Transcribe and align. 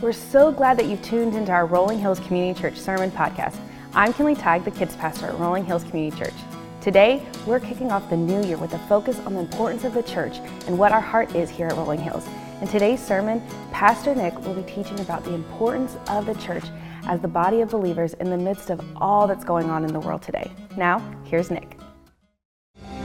We're 0.00 0.12
so 0.12 0.52
glad 0.52 0.78
that 0.78 0.86
you've 0.86 1.02
tuned 1.02 1.34
into 1.34 1.50
our 1.50 1.66
Rolling 1.66 1.98
Hills 1.98 2.20
Community 2.20 2.60
Church 2.60 2.78
Sermon 2.78 3.10
Podcast. 3.10 3.56
I'm 3.94 4.12
Kinley 4.12 4.36
Tagg, 4.36 4.64
the 4.64 4.70
kids 4.70 4.94
pastor 4.94 5.26
at 5.26 5.36
Rolling 5.40 5.64
Hills 5.64 5.82
Community 5.82 6.16
Church. 6.16 6.34
Today, 6.80 7.26
we're 7.46 7.58
kicking 7.58 7.90
off 7.90 8.08
the 8.08 8.16
new 8.16 8.40
year 8.44 8.56
with 8.58 8.72
a 8.74 8.78
focus 8.86 9.18
on 9.26 9.34
the 9.34 9.40
importance 9.40 9.82
of 9.82 9.94
the 9.94 10.04
church 10.04 10.38
and 10.68 10.78
what 10.78 10.92
our 10.92 11.00
heart 11.00 11.34
is 11.34 11.50
here 11.50 11.66
at 11.66 11.76
Rolling 11.76 11.98
Hills. 11.98 12.24
In 12.60 12.68
today's 12.68 13.04
sermon, 13.04 13.42
Pastor 13.72 14.14
Nick 14.14 14.38
will 14.46 14.54
be 14.54 14.62
teaching 14.72 15.00
about 15.00 15.24
the 15.24 15.34
importance 15.34 15.96
of 16.08 16.26
the 16.26 16.34
church 16.34 16.64
as 17.08 17.18
the 17.20 17.26
body 17.26 17.60
of 17.60 17.70
believers 17.70 18.14
in 18.14 18.30
the 18.30 18.38
midst 18.38 18.70
of 18.70 18.80
all 18.98 19.26
that's 19.26 19.44
going 19.44 19.68
on 19.68 19.84
in 19.84 19.92
the 19.92 19.98
world 19.98 20.22
today. 20.22 20.48
Now, 20.76 21.00
here's 21.24 21.50
Nick. 21.50 21.76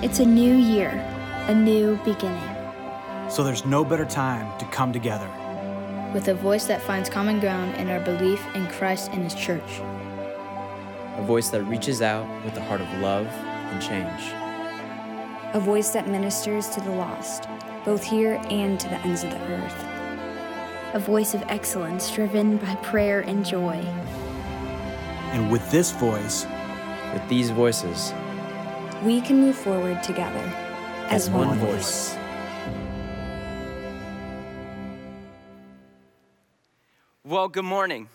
It's 0.04 0.20
a 0.20 0.26
new 0.26 0.54
year, 0.54 0.90
a 1.48 1.56
new 1.56 1.96
beginning. 2.06 2.56
So 3.32 3.44
there's 3.44 3.66
no 3.66 3.84
better 3.84 4.06
time 4.06 4.56
to 4.60 4.66
come 4.68 4.94
together. 4.94 5.28
With 6.14 6.28
a 6.28 6.36
voice 6.36 6.66
that 6.66 6.80
finds 6.80 7.10
common 7.10 7.40
ground 7.40 7.76
in 7.78 7.90
our 7.90 8.00
belief 8.00 8.40
in 8.54 8.68
Christ 8.68 9.10
and 9.12 9.24
His 9.24 9.34
church. 9.34 9.82
A 11.18 11.24
voice 11.26 11.50
that 11.50 11.64
reaches 11.64 12.04
out 12.04 12.28
with 12.46 12.56
a 12.56 12.62
heart 12.62 12.82
of 12.82 13.00
love 13.00 13.26
and 13.26 13.82
change. 13.82 14.22
A 15.56 15.60
voice 15.60 15.90
that 15.90 16.08
ministers 16.08 16.70
to 16.70 16.82
the 16.82 16.92
lost, 16.92 17.48
both 17.84 18.04
here 18.04 18.40
and 18.52 18.80
to 18.80 18.88
the 18.90 18.98
ends 19.00 19.24
of 19.24 19.32
the 19.32 19.40
earth. 19.40 19.86
A 20.94 21.00
voice 21.00 21.34
of 21.34 21.42
excellence 21.48 22.12
driven 22.12 22.58
by 22.58 22.76
prayer 22.84 23.22
and 23.22 23.44
joy. 23.44 23.84
And 25.32 25.52
with 25.52 25.70
this 25.72 25.92
voice, 25.94 26.46
with 27.12 27.28
these 27.28 27.50
voices, 27.50 28.14
we 29.04 29.20
can 29.20 29.42
move 29.42 29.56
forward 29.56 30.04
together 30.04 30.44
as, 31.10 31.28
as 31.28 31.30
one, 31.32 31.48
one 31.48 31.58
voice. 31.58 32.16
Well, 37.26 37.48
good 37.48 37.64
morning. 37.64 38.10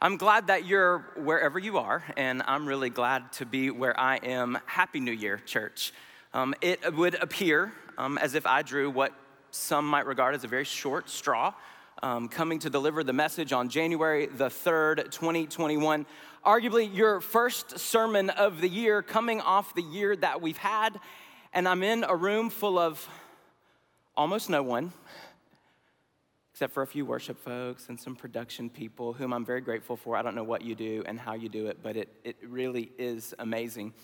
I'm 0.00 0.16
glad 0.16 0.46
that 0.46 0.64
you're 0.64 0.98
wherever 1.16 1.58
you 1.58 1.78
are, 1.78 2.04
and 2.16 2.44
I'm 2.46 2.64
really 2.64 2.88
glad 2.88 3.32
to 3.32 3.44
be 3.44 3.72
where 3.72 3.98
I 3.98 4.18
am. 4.18 4.56
Happy 4.66 5.00
New 5.00 5.10
Year, 5.10 5.38
church. 5.38 5.92
Um, 6.32 6.54
it 6.60 6.94
would 6.94 7.16
appear 7.16 7.72
um, 7.98 8.18
as 8.18 8.36
if 8.36 8.46
I 8.46 8.62
drew 8.62 8.88
what 8.88 9.12
some 9.50 9.84
might 9.84 10.06
regard 10.06 10.36
as 10.36 10.44
a 10.44 10.46
very 10.46 10.62
short 10.62 11.10
straw, 11.10 11.52
um, 12.04 12.28
coming 12.28 12.60
to 12.60 12.70
deliver 12.70 13.02
the 13.02 13.12
message 13.12 13.52
on 13.52 13.68
January 13.68 14.26
the 14.26 14.46
3rd, 14.46 15.10
2021. 15.10 16.06
Arguably, 16.46 16.94
your 16.94 17.20
first 17.20 17.80
sermon 17.80 18.30
of 18.30 18.60
the 18.60 18.68
year, 18.68 19.02
coming 19.02 19.40
off 19.40 19.74
the 19.74 19.82
year 19.82 20.14
that 20.14 20.40
we've 20.40 20.56
had, 20.56 21.00
and 21.52 21.66
I'm 21.66 21.82
in 21.82 22.04
a 22.04 22.14
room 22.14 22.48
full 22.48 22.78
of 22.78 23.08
almost 24.16 24.48
no 24.48 24.62
one 24.62 24.92
except 26.60 26.74
for 26.74 26.82
a 26.82 26.86
few 26.86 27.06
worship 27.06 27.38
folks 27.38 27.88
and 27.88 27.98
some 27.98 28.14
production 28.14 28.68
people 28.68 29.14
whom 29.14 29.32
I'm 29.32 29.46
very 29.46 29.62
grateful 29.62 29.96
for. 29.96 30.14
I 30.14 30.20
don't 30.20 30.34
know 30.34 30.44
what 30.44 30.60
you 30.60 30.74
do 30.74 31.02
and 31.06 31.18
how 31.18 31.32
you 31.32 31.48
do 31.48 31.68
it, 31.68 31.78
but 31.82 31.96
it, 31.96 32.10
it 32.22 32.36
really 32.46 32.92
is 32.98 33.32
amazing. 33.38 33.94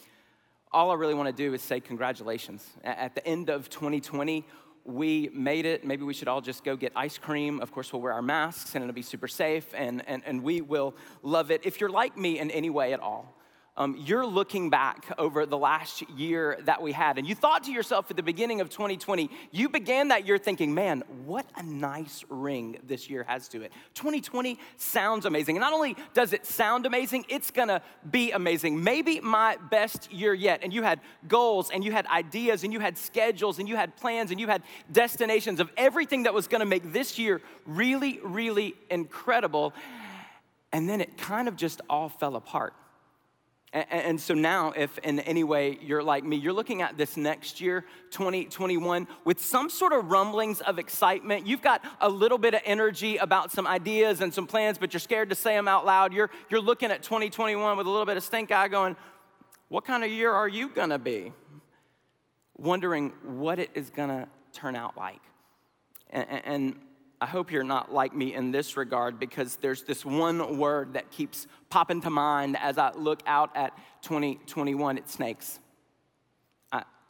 All 0.72 0.90
I 0.90 0.94
really 0.94 1.12
want 1.12 1.27
to 1.27 1.34
do 1.34 1.52
is 1.52 1.60
say 1.60 1.80
congratulations. 1.80 2.66
At 2.82 3.14
the 3.14 3.27
end 3.27 3.50
of 3.50 3.68
2020, 3.68 4.42
we 4.86 5.28
made 5.34 5.66
it. 5.66 5.84
Maybe 5.84 6.04
we 6.04 6.14
should 6.14 6.28
all 6.28 6.40
just 6.40 6.64
go 6.64 6.77
get 6.77 6.92
ice 6.96 7.18
cream. 7.18 7.60
Of 7.60 7.72
course, 7.72 7.92
we'll 7.92 8.00
wear 8.00 8.14
our 8.14 8.22
masks 8.22 8.74
and 8.74 8.82
it'll 8.82 8.94
be 8.94 9.02
super 9.02 9.28
safe 9.28 9.66
and, 9.74 10.02
and, 10.08 10.22
and 10.24 10.42
we 10.42 10.62
will 10.62 10.96
love 11.22 11.50
it. 11.50 11.60
If 11.62 11.78
you're 11.78 11.90
like 11.90 12.16
me 12.16 12.38
in 12.38 12.50
any 12.50 12.70
way 12.70 12.94
at 12.94 13.00
all, 13.00 13.36
um, 13.78 13.94
you're 13.98 14.24
looking 14.24 14.70
back 14.70 15.12
over 15.19 15.44
the 15.44 15.58
last 15.58 16.08
year 16.10 16.58
that 16.62 16.80
we 16.80 16.92
had, 16.92 17.19
and 17.19 17.27
you 17.27 17.34
thought 17.34 17.64
to 17.64 17.72
yourself 17.72 18.10
at 18.10 18.16
the 18.16 18.22
beginning 18.22 18.62
of 18.62 18.70
2020, 18.70 19.30
you 19.50 19.68
began 19.68 20.08
that 20.08 20.27
year 20.27 20.38
thinking, 20.38 20.72
man, 20.72 21.02
what 21.27 21.44
a 21.56 21.62
nice 21.62 22.24
ring 22.30 22.78
this 22.84 23.10
year 23.10 23.22
has 23.24 23.48
to 23.48 23.60
it. 23.60 23.72
2020 23.94 24.58
sounds 24.78 25.27
amazing. 25.27 25.56
And 25.56 25.60
not 25.60 25.74
only 25.74 25.94
does 26.14 26.33
it 26.33 26.46
sound 26.46 26.86
amazing, 26.86 27.27
it's 27.28 27.50
gonna 27.50 27.83
be 28.10 28.33
amazing. 28.33 28.83
Maybe 28.83 29.20
my 29.20 29.58
best 29.70 30.11
year 30.11 30.33
yet. 30.33 30.61
And 30.62 30.72
you 30.72 30.83
had 30.83 31.01
goals, 31.28 31.70
and 31.70 31.84
you 31.84 31.92
had 31.92 32.06
ideas, 32.06 32.64
and 32.64 32.72
you 32.72 32.80
had 32.80 32.96
schedules, 32.96 33.58
and 33.58 33.68
you 33.68 33.77
had 33.77 33.95
plans, 33.96 34.30
and 34.30 34.40
you 34.40 34.46
had 34.46 34.62
destinations 34.90 35.61
of 35.61 35.70
everything 35.77 36.22
that 36.22 36.33
was 36.33 36.48
gonna 36.48 36.64
make 36.64 36.95
this 36.95 37.18
year 37.18 37.42
really, 37.67 38.20
really 38.22 38.74
incredible. 38.90 39.74
And 40.72 40.89
then 40.89 41.02
it 41.02 41.18
kind 41.18 41.46
of 41.46 41.56
just 41.56 41.83
all 41.90 42.08
fell 42.08 42.36
apart. 42.36 42.72
And 43.77 44.19
so 44.19 44.33
now, 44.33 44.73
if 44.75 44.97
in 44.98 45.20
any 45.20 45.45
way 45.45 45.79
you're 45.83 46.03
like 46.03 46.25
me, 46.25 46.37
you're 46.37 46.55
looking 46.55 46.81
at 46.81 46.97
this 46.97 47.19
next 47.19 47.61
year, 47.61 47.85
2021, 48.11 49.07
with 49.27 49.39
some 49.39 49.69
sort 49.69 49.92
of 49.92 50.11
rumblings 50.11 50.63
of 50.63 50.79
excitement. 50.79 51.47
You've 51.47 51.61
got 51.61 51.85
a 52.01 52.09
little 52.09 52.39
bit 52.39 52.55
of 52.55 52.63
energy 52.64 53.19
about 53.19 53.53
some 53.53 53.67
ideas 53.67 54.23
and 54.23 54.33
some 54.33 54.47
plans, 54.47 54.79
but 54.79 54.95
you're 54.95 55.01
scared 55.01 55.29
to 55.29 55.35
say 55.35 55.55
them 55.55 55.69
out 55.69 55.85
loud. 55.85 56.14
You're, 56.14 56.31
you're 56.48 56.63
looking 56.63 56.91
at 56.91 57.03
2021 57.03 57.77
with 57.77 57.87
a 57.87 57.91
little 57.91 58.07
bit 58.07 58.17
of 58.17 58.23
stink 58.23 58.51
eye 58.51 58.69
going, 58.69 58.97
What 59.69 59.85
kind 59.85 60.03
of 60.03 60.11
year 60.11 60.33
are 60.33 60.48
you 60.48 60.70
gonna 60.70 60.98
be? 60.98 61.35
Wondering 62.57 63.13
what 63.25 63.58
it 63.58 63.69
is 63.75 63.91
gonna 63.91 64.29
turn 64.55 64.75
out 64.75 64.97
like. 64.97 65.20
And, 66.08 66.27
and 66.45 66.77
I 67.20 67.27
hope 67.27 67.50
you're 67.50 67.64
not 67.64 67.92
like 67.92 68.14
me 68.14 68.34
in 68.34 68.50
this 68.50 68.77
regard 68.77 69.18
because 69.18 69.56
there's 69.56 69.82
this 69.82 70.04
one 70.04 70.58
word 70.58 70.94
that 70.94 71.10
keeps 71.10 71.46
popping 71.70 72.02
to 72.02 72.10
mind 72.10 72.56
as 72.60 72.77
I 72.77 72.92
look 72.92 73.20
out 73.27 73.56
at 73.56 73.77
2021 74.02 74.98
it's 74.98 75.12
snakes. 75.14 75.58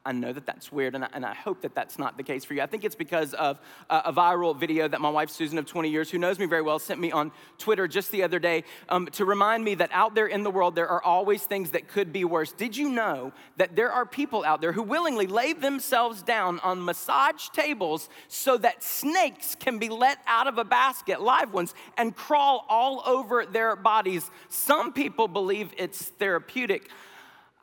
I 0.07 0.13
know 0.13 0.33
that 0.33 0.47
that's 0.47 0.71
weird, 0.71 0.95
and 0.95 1.05
I, 1.05 1.09
and 1.13 1.27
I, 1.27 1.35
hope 1.35 1.63
that 1.63 1.75
that's 1.75 1.99
not 1.99 2.17
the 2.17 2.23
case 2.23 2.45
for 2.45 2.55
you. 2.55 2.63
I 2.63 2.67
think 2.67 2.85
it's 2.85 2.95
because 2.95 3.35
of 3.35 3.59
a, 3.91 4.03
a, 4.07 4.13
viral 4.13 4.57
video 4.57 4.87
that 4.87 5.01
my 5.01 5.11
wife, 5.11 5.31
Susan, 5.31 5.59
of 5.59 5.67
20 5.67 5.91
years, 5.91 6.09
who 6.09 6.17
knows 6.17 6.39
me 6.39 6.47
very 6.47 6.63
well, 6.63 6.79
sent 6.79 7.01
me 7.01 7.11
on 7.11 7.33
Twitter 7.59 7.89
just 7.89 8.13
the 8.13 8.23
other 8.23 8.39
day 8.39 8.63
um, 8.89 9.07
to 9.07 9.25
remind 9.25 9.65
me 9.65 9.75
that 9.75 9.91
out 9.93 10.15
there 10.15 10.29
in 10.29 10.45
the 10.45 10.51
world, 10.51 10.77
there 10.77 10.89
are 10.89 11.03
always 11.03 11.43
things 11.43 11.73
that 11.73 11.89
could 11.89 12.13
be 12.13 12.25
worse. 12.25 12.53
Did 12.53 12.77
you 12.77 12.89
know 12.89 13.33
that 13.57 13.75
there 13.75 13.91
are 13.91 14.07
people 14.07 14.45
out 14.45 14.61
there 14.61 14.71
who 14.71 14.85
willingly 14.85 15.27
lay 15.27 15.53
themselves 15.53 16.23
down 16.23 16.61
on 16.61 16.85
massage 16.85 17.49
tables 17.49 18.09
so 18.29 18.57
that 18.59 18.85
snakes 18.85 19.57
can 19.57 19.81
be 19.81 19.89
let 19.89 20.19
out 20.29 20.47
of 20.47 20.57
a 20.57 20.65
basket, 20.65 21.21
live 21.21 21.53
ones, 21.53 21.75
and 21.99 22.15
crawl 22.15 22.65
all 22.69 23.03
over 23.05 23.45
their 23.45 23.75
bodies? 23.75 24.31
Some 24.51 24.93
people 24.93 25.27
believe 25.27 25.73
it's 25.77 26.01
therapeutic. 26.01 26.91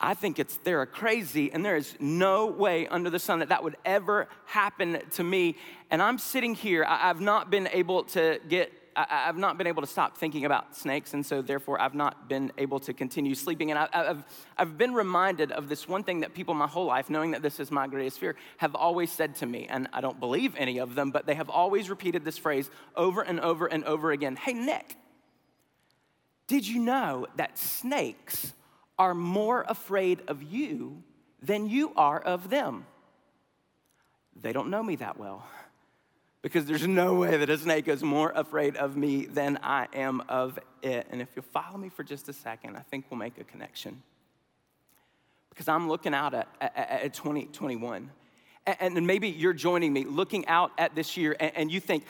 I 0.04 0.12
think 0.12 0.38
it's 0.38 0.58
they're 0.58 0.84
crazy, 0.84 1.50
and 1.50 1.64
there 1.64 1.76
is 1.76 1.96
no 1.98 2.46
way 2.46 2.86
under 2.88 3.08
the 3.08 3.18
sun 3.18 3.38
that 3.38 3.48
that 3.48 3.64
would 3.64 3.76
ever 3.86 4.28
happen 4.44 4.98
to 5.12 5.24
me. 5.24 5.56
And 5.90 6.02
I'm 6.02 6.18
sitting 6.18 6.54
here, 6.54 6.84
I, 6.84 6.98
have 7.08 7.22
not 7.22 7.50
been 7.50 7.70
able 7.72 8.04
to 8.04 8.38
get, 8.46 8.70
I, 8.94 9.06
have 9.24 9.38
not 9.38 9.56
been 9.56 9.66
able 9.66 9.80
to 9.80 9.88
stop 9.88 10.18
thinking 10.18 10.44
about 10.44 10.76
snakes, 10.76 11.14
and 11.14 11.24
so 11.24 11.40
therefore 11.40 11.80
I've 11.80 11.94
not 11.94 12.28
been 12.28 12.52
able 12.58 12.80
to 12.80 12.92
continue 12.92 13.34
sleeping. 13.34 13.70
And 13.70 13.78
I, 13.78 13.88
have 13.92 14.26
I've 14.58 14.76
been 14.76 14.92
reminded 14.92 15.52
of 15.52 15.70
this 15.70 15.88
one 15.88 16.04
thing 16.04 16.20
that 16.20 16.34
people 16.34 16.52
my 16.52 16.66
whole 16.66 16.84
life, 16.84 17.08
knowing 17.08 17.30
that 17.30 17.40
this 17.40 17.58
is 17.58 17.70
my 17.70 17.86
greatest 17.86 18.18
fear, 18.18 18.36
have 18.58 18.74
always 18.74 19.10
said 19.10 19.34
to 19.36 19.46
me, 19.46 19.66
and 19.70 19.88
I 19.94 20.02
don't 20.02 20.20
believe 20.20 20.54
any 20.58 20.78
of 20.80 20.94
them, 20.94 21.12
but 21.12 21.24
they 21.24 21.34
have 21.34 21.48
always 21.48 21.88
repeated 21.88 22.26
this 22.26 22.36
phrase 22.36 22.68
over 22.94 23.22
and 23.22 23.40
over 23.40 23.66
and 23.66 23.82
over 23.84 24.12
again 24.12 24.36
Hey, 24.36 24.52
Nick, 24.52 24.98
did 26.46 26.68
you 26.68 26.78
know 26.78 27.26
that 27.36 27.56
snakes? 27.56 28.52
Are 28.98 29.14
more 29.14 29.64
afraid 29.68 30.22
of 30.28 30.42
you 30.42 31.02
than 31.42 31.68
you 31.68 31.92
are 31.96 32.20
of 32.20 32.50
them. 32.50 32.86
They 34.40 34.52
don't 34.52 34.70
know 34.70 34.82
me 34.82 34.96
that 34.96 35.18
well 35.18 35.46
because 36.44 36.66
there's 36.66 36.86
no 36.86 37.14
way 37.14 37.38
that 37.38 37.48
a 37.48 37.56
snake 37.56 37.88
is 37.88 38.02
more 38.02 38.30
afraid 38.36 38.76
of 38.76 38.98
me 38.98 39.24
than 39.24 39.58
I 39.62 39.88
am 39.94 40.22
of 40.28 40.58
it. 40.82 41.06
And 41.10 41.22
if 41.22 41.28
you'll 41.34 41.42
follow 41.42 41.78
me 41.78 41.88
for 41.88 42.04
just 42.04 42.28
a 42.28 42.34
second, 42.34 42.76
I 42.76 42.80
think 42.80 43.06
we'll 43.08 43.16
make 43.16 43.38
a 43.38 43.44
connection. 43.44 44.02
Because 45.48 45.68
I'm 45.68 45.88
looking 45.88 46.12
out 46.12 46.34
at, 46.34 46.46
at, 46.60 46.76
at 46.76 47.14
2021. 47.14 48.10
And 48.66 49.06
maybe 49.06 49.30
you're 49.30 49.54
joining 49.54 49.94
me 49.94 50.04
looking 50.04 50.46
out 50.46 50.72
at 50.76 50.94
this 50.94 51.16
year 51.16 51.34
and 51.40 51.72
you 51.72 51.80
think, 51.80 52.04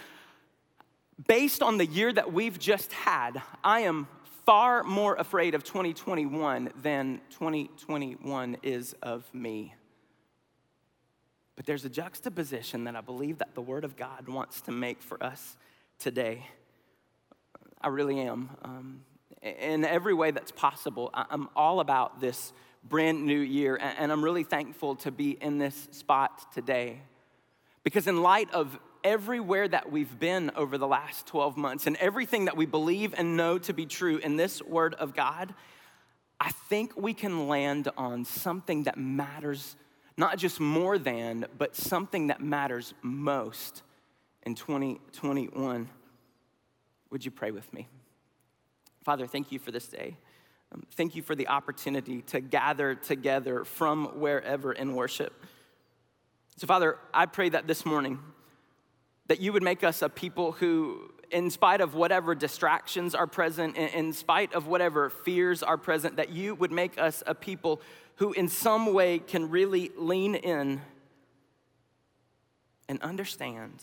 based 1.29 1.63
on 1.63 1.79
the 1.79 1.87
year 1.87 2.13
that 2.13 2.33
we've 2.33 2.59
just 2.59 2.93
had, 2.93 3.41
I 3.63 3.83
am 3.83 4.09
far 4.45 4.83
more 4.83 5.15
afraid 5.15 5.55
of 5.55 5.65
2021 5.65 6.71
than 6.83 7.21
2021 7.31 8.59
is 8.63 8.95
of 9.03 9.33
me. 9.35 9.75
But 11.57 11.67
there's 11.67 11.85
a 11.85 11.89
juxtaposition 11.89 12.85
that 12.85 12.97
I 12.97 13.01
believe 13.01 13.39
that 13.39 13.55
the 13.55 13.63
Word 13.63 13.85
of 13.85 13.97
God 13.97 14.29
wants 14.29 14.61
to 14.63 14.73
make 14.73 15.03
for 15.03 15.23
us 15.23 15.57
today. 15.99 16.47
I 17.81 17.89
really 17.89 18.21
am. 18.21 18.51
Um, 18.63 19.01
in 19.43 19.85
every 19.85 20.15
way 20.15 20.31
that's 20.31 20.51
possible, 20.51 21.11
I'm 21.15 21.49
all 21.55 21.81
about 21.81 22.21
this 22.21 22.53
brand 22.83 23.25
new 23.25 23.39
year, 23.39 23.77
and 23.77 24.11
I'm 24.11 24.25
really 24.25 24.43
thankful 24.43 24.97
to 24.97 25.11
be 25.11 25.31
in 25.31 25.59
this 25.59 25.89
spot 25.93 26.53
today. 26.53 27.01
Because, 27.83 28.07
in 28.07 28.23
light 28.23 28.51
of 28.53 28.79
everywhere 29.05 29.69
that 29.69 29.93
we've 29.93 30.19
been 30.19 30.51
over 30.57 30.79
the 30.79 30.87
last 30.87 31.27
12 31.27 31.57
months 31.57 31.87
and 31.87 31.97
everything 31.97 32.47
that 32.47 32.57
we 32.57 32.67
believe 32.67 33.15
and 33.17 33.37
know 33.37 33.59
to 33.59 33.73
be 33.73 33.87
true 33.87 34.17
in 34.17 34.37
this 34.37 34.63
Word 34.63 34.95
of 34.95 35.15
God, 35.15 35.55
I 36.41 36.51
think 36.51 36.97
we 36.97 37.15
can 37.15 37.47
land 37.49 37.89
on 37.97 38.25
something 38.25 38.85
that 38.85 38.97
matters 38.99 39.77
not 40.17 40.39
just 40.39 40.61
more 40.61 40.99
than, 40.99 41.47
but 41.59 41.75
something 41.77 42.29
that 42.29 42.41
matters 42.41 42.95
most 43.03 43.83
in 44.45 44.55
2021, 44.55 45.89
Would 47.11 47.25
you 47.25 47.31
pray 47.31 47.51
with 47.51 47.73
me? 47.73 47.89
Father, 49.05 49.27
thank 49.27 49.53
you 49.53 49.59
for 49.59 49.71
this 49.71 49.87
day. 49.87 50.17
Um, 50.73 50.83
thank 50.93 51.15
you 51.15 51.23
for 51.23 51.35
the 51.35 51.49
opportunity 51.49 52.23
to 52.23 52.41
gather 52.41 52.95
together 52.95 53.65
from 53.65 54.21
wherever 54.21 54.73
in 54.73 54.95
worship. 54.95 55.33
So, 56.57 56.67
Father, 56.67 56.99
I 57.13 57.27
pray 57.27 57.49
that 57.51 57.67
this 57.67 57.87
morning, 57.87 58.19
that 59.27 59.41
you 59.41 59.53
would 59.53 59.63
make 59.63 59.83
us 59.83 60.03
a 60.03 60.09
people 60.09 60.53
who, 60.53 61.11
in 61.31 61.51
spite 61.51 61.81
of 61.81 61.95
whatever 61.95 62.35
distractions 62.35 63.15
are 63.15 63.27
present, 63.27 63.77
in 63.77 64.13
spite 64.13 64.53
of 64.55 64.67
whatever 64.67 65.11
fears 65.11 65.63
are 65.63 65.79
present, 65.79 66.17
that 66.17 66.31
you 66.31 66.55
would 66.55 66.73
make 66.73 66.99
us 66.99 67.23
a 67.27 67.35
people 67.35 67.81
who, 68.17 68.33
in 68.33 68.49
some 68.49 68.93
way, 68.93 69.19
can 69.19 69.51
really 69.51 69.91
lean 69.97 70.35
in 70.35 70.81
and 72.89 73.01
understand 73.03 73.83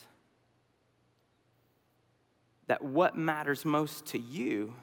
that 2.67 2.83
what 2.83 3.17
matters 3.17 3.65
most 3.65 4.05
to 4.05 4.19
you 4.19 4.73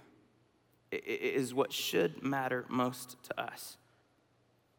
is 0.90 1.54
what 1.54 1.72
should 1.72 2.22
matter 2.22 2.64
most 2.68 3.16
to 3.22 3.40
us. 3.40 3.76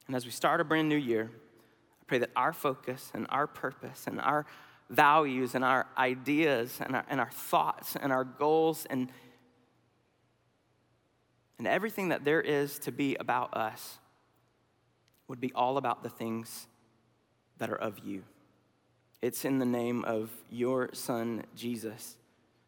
And 0.07 0.15
as 0.15 0.25
we 0.25 0.31
start 0.31 0.59
a 0.59 0.63
brand 0.63 0.89
new 0.89 0.97
year, 0.97 1.31
I 2.01 2.03
pray 2.05 2.17
that 2.17 2.31
our 2.35 2.51
focus 2.53 3.11
and 3.13 3.25
our 3.29 3.47
purpose 3.47 4.05
and 4.07 4.19
our 4.19 4.45
values 4.89 5.55
and 5.55 5.63
our 5.63 5.85
ideas 5.97 6.79
and 6.81 6.95
our, 6.95 7.05
and 7.09 7.19
our 7.19 7.29
thoughts 7.29 7.95
and 7.95 8.11
our 8.11 8.23
goals 8.23 8.85
and, 8.89 9.11
and 11.57 11.67
everything 11.67 12.09
that 12.09 12.25
there 12.25 12.41
is 12.41 12.79
to 12.79 12.91
be 12.91 13.15
about 13.15 13.53
us 13.55 13.99
would 15.27 15.39
be 15.39 15.51
all 15.53 15.77
about 15.77 16.01
the 16.01 16.09
things 16.09 16.67
that 17.59 17.69
are 17.69 17.77
of 17.77 17.99
you. 17.99 18.23
It's 19.21 19.45
in 19.45 19.59
the 19.59 19.65
name 19.65 20.03
of 20.05 20.31
your 20.49 20.89
Son, 20.93 21.43
Jesus, 21.55 22.15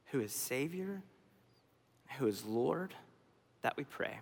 who 0.07 0.19
is 0.19 0.33
Savior, 0.33 1.01
who 2.19 2.27
is 2.27 2.43
Lord 2.45 2.93
that 3.61 3.77
we 3.77 3.83
pray. 3.83 4.19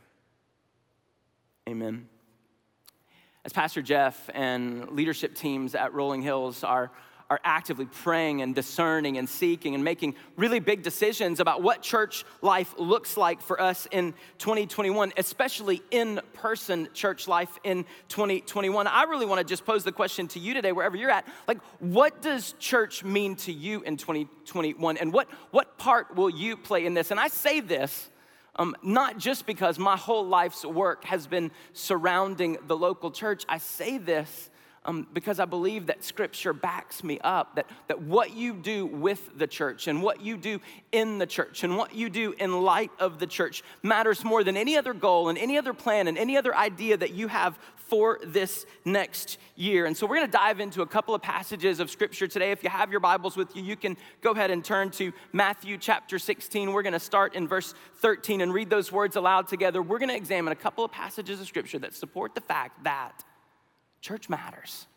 Amen. 1.68 2.08
As 3.44 3.52
Pastor 3.52 3.82
Jeff 3.82 4.30
and 4.34 4.92
leadership 4.92 5.34
teams 5.34 5.74
at 5.74 5.94
Rolling 5.94 6.22
Hills 6.22 6.64
are, 6.64 6.92
are 7.30 7.40
actively 7.44 7.86
praying 7.86 8.42
and 8.42 8.56
discerning 8.56 9.18
and 9.18 9.30
seeking 9.30 9.76
and 9.76 9.84
making 9.84 10.16
really 10.36 10.60
big 10.60 10.82
decisions 10.82 11.40
about 11.40 11.62
what 11.62 11.82
church 11.82 12.26
life 12.42 12.74
looks 12.78 13.18
like 13.18 13.42
for 13.42 13.62
us 13.62 13.88
in 13.92 14.14
2021, 14.40 15.14
especially 15.18 15.82
in 15.92 16.20
person 16.34 16.88
church 16.94 17.28
life 17.28 17.60
in 17.64 17.86
2021, 18.08 18.88
I 18.88 19.04
really 19.04 19.26
want 19.26 19.40
to 19.40 19.46
just 19.46 19.66
pose 19.66 19.84
the 19.84 19.92
question 19.92 20.28
to 20.30 20.40
you 20.40 20.54
today, 20.54 20.72
wherever 20.72 20.98
you're 20.98 21.12
at. 21.12 21.28
Like, 21.48 21.60
what 21.80 22.22
does 22.22 22.54
church 22.60 23.04
mean 23.04 23.36
to 23.38 23.52
you 23.52 23.82
in 23.82 23.98
2021? 23.98 24.98
And 24.98 25.14
what, 25.14 25.30
what 25.52 25.78
part 25.78 26.16
will 26.16 26.30
you 26.30 26.58
play 26.58 26.86
in 26.86 26.94
this? 26.94 27.12
And 27.12 27.20
I 27.20 27.28
say 27.28 27.60
this 27.60 28.10
um, 28.56 28.76
not 28.84 29.18
just 29.18 29.46
because 29.46 29.80
my 29.80 29.96
whole 29.96 30.28
life's 30.28 30.66
work 30.66 31.06
has 31.06 31.28
been 31.28 31.52
surrounding 31.72 32.58
the 32.68 32.76
local 32.76 33.10
church. 33.10 33.46
I 33.48 33.58
say 33.58 33.98
this 33.98 34.49
um, 34.86 35.08
because 35.14 35.40
I 35.40 35.46
believe 35.46 35.88
that 35.88 36.04
scripture 36.04 36.54
backs 36.54 37.04
me 37.04 37.20
up, 37.24 37.56
that, 37.56 37.68
that 37.88 38.02
what 38.02 38.34
you 38.36 38.54
do 38.54 38.86
with 38.86 39.38
the 39.38 39.48
church 39.48 39.88
and 39.88 40.02
what 40.02 40.22
you 40.22 40.38
do 40.38 40.60
in 40.92 41.18
the 41.18 41.28
church 41.28 41.64
and 41.64 41.78
what 41.78 41.94
you 41.94 42.10
do 42.10 42.34
in 42.40 42.62
light 42.62 42.92
of 43.00 43.20
the 43.20 43.28
church 43.28 43.64
matters 43.84 44.24
more 44.24 44.44
than 44.44 44.56
any 44.56 44.78
other 44.78 44.94
goal 44.94 45.30
and 45.30 45.38
any 45.38 45.58
other 45.58 45.74
plan 45.74 46.08
and 46.08 46.18
any 46.18 46.38
other 46.38 46.56
idea 46.56 46.96
that 46.98 47.14
you 47.14 47.28
have 47.28 47.60
for 47.76 48.20
this 48.24 48.66
next 48.86 49.40
year. 49.56 49.86
And 49.86 49.98
so 49.98 50.06
we're 50.06 50.18
going 50.18 50.28
to 50.28 50.32
dive 50.32 50.60
into 50.60 50.84
a 50.84 50.86
couple 50.86 51.16
of 51.16 51.22
passages 51.22 51.80
of 51.80 51.90
scripture 51.90 52.28
today. 52.28 52.52
If 52.52 52.64
you 52.64 52.70
have 52.70 52.92
your 52.92 53.00
Bibles 53.00 53.36
with 53.36 53.56
you, 53.56 53.64
you 53.64 53.76
can 53.76 53.98
go 54.22 54.32
ahead 54.32 54.52
and 54.52 54.64
turn 54.64 54.92
to 54.92 55.12
Matthew 55.34 55.78
chapter 55.78 56.20
16. 56.20 56.72
We're 56.72 56.84
going 56.84 56.94
to 56.94 57.00
start 57.00 57.34
in 57.34 57.48
verse 57.48 57.74
13 57.96 58.42
and 58.42 58.54
read 58.54 58.70
those 58.70 58.92
words 58.92 59.16
aloud 59.16 59.48
together. 59.48 59.82
We're 59.82 59.98
going 59.98 60.10
to 60.10 60.16
examine 60.16 60.52
a 60.52 60.56
couple 60.56 60.86
of 60.86 60.92
passages 60.92 61.42
of 61.42 61.48
scripture 61.48 61.80
that 61.80 61.96
support 61.96 62.36
the 62.36 62.42
fact 62.42 62.84
that 62.84 63.24
church 64.02 64.30
matters. 64.30 64.88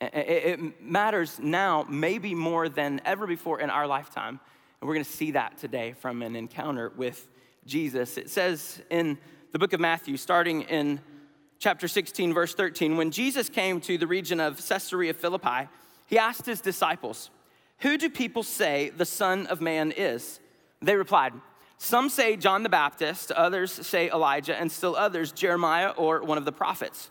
It 0.00 0.80
matters 0.80 1.38
now, 1.40 1.84
maybe 1.88 2.34
more 2.34 2.68
than 2.68 3.00
ever 3.04 3.26
before 3.26 3.60
in 3.60 3.68
our 3.70 3.86
lifetime. 3.86 4.40
And 4.80 4.88
we're 4.88 4.94
going 4.94 5.04
to 5.04 5.10
see 5.10 5.32
that 5.32 5.58
today 5.58 5.92
from 5.92 6.22
an 6.22 6.36
encounter 6.36 6.92
with 6.96 7.26
Jesus. 7.66 8.16
It 8.16 8.30
says 8.30 8.80
in 8.90 9.18
the 9.52 9.58
book 9.58 9.72
of 9.72 9.80
Matthew, 9.80 10.16
starting 10.16 10.62
in 10.62 11.00
chapter 11.58 11.88
16, 11.88 12.32
verse 12.32 12.54
13, 12.54 12.96
when 12.96 13.10
Jesus 13.10 13.48
came 13.48 13.80
to 13.82 13.98
the 13.98 14.06
region 14.06 14.38
of 14.38 14.64
Caesarea 14.64 15.14
Philippi, 15.14 15.68
he 16.06 16.16
asked 16.16 16.46
his 16.46 16.60
disciples, 16.60 17.30
Who 17.78 17.98
do 17.98 18.08
people 18.08 18.44
say 18.44 18.90
the 18.96 19.04
Son 19.04 19.46
of 19.48 19.60
Man 19.60 19.92
is? 19.92 20.38
They 20.80 20.94
replied, 20.94 21.32
Some 21.76 22.08
say 22.08 22.36
John 22.36 22.62
the 22.62 22.68
Baptist, 22.68 23.32
others 23.32 23.72
say 23.72 24.08
Elijah, 24.10 24.56
and 24.56 24.70
still 24.70 24.94
others 24.94 25.32
Jeremiah 25.32 25.90
or 25.90 26.22
one 26.22 26.38
of 26.38 26.44
the 26.44 26.52
prophets. 26.52 27.10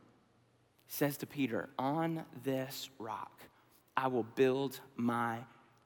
Says 0.93 1.15
to 1.17 1.25
Peter, 1.25 1.69
On 1.79 2.25
this 2.43 2.89
rock 2.99 3.31
I 3.95 4.07
will 4.07 4.23
build 4.35 4.77
my 4.97 5.37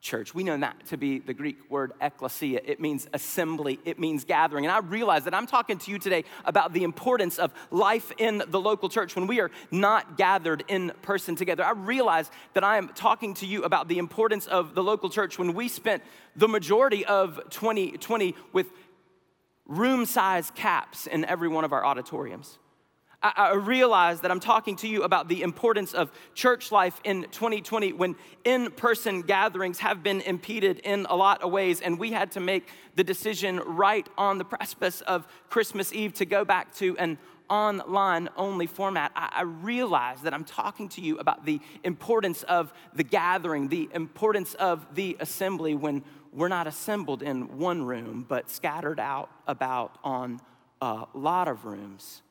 church. 0.01 0.33
We 0.33 0.43
know 0.43 0.57
that 0.57 0.87
to 0.87 0.97
be 0.97 1.19
the 1.19 1.33
Greek 1.35 1.69
word 1.69 1.91
ekklesia. 2.01 2.59
It 2.65 2.79
means 2.79 3.07
assembly, 3.13 3.79
it 3.85 3.99
means 3.99 4.25
gathering. 4.25 4.65
And 4.65 4.71
I 4.71 4.79
realize 4.79 5.25
that 5.25 5.35
I'm 5.35 5.45
talking 5.45 5.77
to 5.77 5.91
you 5.91 5.99
today 5.99 6.23
about 6.43 6.73
the 6.73 6.83
importance 6.83 7.37
of 7.37 7.53
life 7.69 8.11
in 8.17 8.41
the 8.47 8.59
local 8.59 8.89
church 8.89 9.15
when 9.15 9.27
we 9.27 9.39
are 9.41 9.51
not 9.69 10.17
gathered 10.17 10.63
in 10.67 10.91
person 11.03 11.35
together. 11.35 11.63
I 11.63 11.73
realize 11.73 12.31
that 12.55 12.63
I 12.63 12.77
am 12.77 12.87
talking 12.89 13.35
to 13.35 13.45
you 13.45 13.61
about 13.61 13.87
the 13.87 13.99
importance 13.99 14.47
of 14.47 14.73
the 14.73 14.81
local 14.81 15.11
church 15.11 15.37
when 15.37 15.53
we 15.53 15.67
spent 15.67 16.01
the 16.35 16.47
majority 16.47 17.05
of 17.05 17.39
2020 17.51 18.33
with 18.53 18.71
room 19.67 20.07
size 20.07 20.51
caps 20.55 21.05
in 21.05 21.25
every 21.25 21.47
one 21.47 21.63
of 21.63 21.73
our 21.73 21.85
auditoriums. 21.85 22.57
I, 23.35 23.53
realize 23.53 24.21
that 24.21 24.31
I'm 24.31 24.39
talking 24.39 24.75
to 24.77 24.87
you 24.87 25.03
about 25.03 25.27
the 25.27 25.41
importance 25.41 25.93
of 25.93 26.11
church 26.33 26.71
life 26.71 26.99
in 27.03 27.23
2020 27.31 27.93
when 27.93 28.15
in 28.43 28.71
person 28.71 29.21
gatherings 29.21 29.79
have 29.79 30.03
been 30.03 30.21
impeded 30.21 30.79
in 30.79 31.07
a 31.09 31.15
lot 31.15 31.41
of 31.41 31.51
ways, 31.51 31.81
and 31.81 31.97
we 31.97 32.11
had 32.11 32.31
to 32.33 32.39
make 32.39 32.67
the 32.95 33.03
decision 33.03 33.59
right 33.59 34.07
on 34.17 34.37
the 34.37 34.45
precipice 34.45 35.01
of 35.01 35.27
Christmas 35.49 35.93
Eve 35.93 36.13
to 36.15 36.25
go 36.25 36.45
back 36.45 36.73
to 36.75 36.97
an 36.97 37.17
online 37.49 38.29
only 38.35 38.67
format, 38.67 39.11
I, 39.15 39.43
realize 39.43 40.21
that 40.21 40.33
I'm 40.33 40.43
talking 40.43 40.89
to 40.89 41.01
you 41.01 41.17
about 41.17 41.45
the 41.45 41.59
importance 41.83 42.43
of 42.43 42.73
the 42.93 43.03
gathering, 43.03 43.67
the 43.67 43.89
importance 43.93 44.55
of 44.55 44.85
the 44.95 45.15
assembly 45.19 45.75
when 45.75 46.03
we're 46.33 46.47
not 46.47 46.67
assembled 46.67 47.21
in 47.21 47.57
one 47.57 47.83
room, 47.83 48.25
but 48.27 48.49
scattered 48.49 48.99
out 48.99 49.29
about 49.47 49.97
on 50.03 50.41
a 50.81 51.05
lot 51.13 51.47
of 51.47 51.65
rooms. 51.65 52.21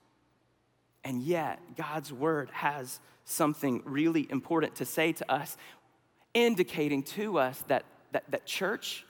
And 1.05 1.23
yet, 1.23 1.61
God's 1.77 2.13
word 2.13 2.51
has 2.53 3.01
something 3.25 3.83
really 3.85 4.27
important 4.31 4.77
to 4.77 4.85
say 4.85 5.13
to 5.13 5.33
us, 5.33 5.57
indicating 6.33 7.03
to 7.03 7.39
us 7.39 7.63
that, 7.69 7.85
that, 8.13 8.25
that 8.31 8.47
church 8.47 9.05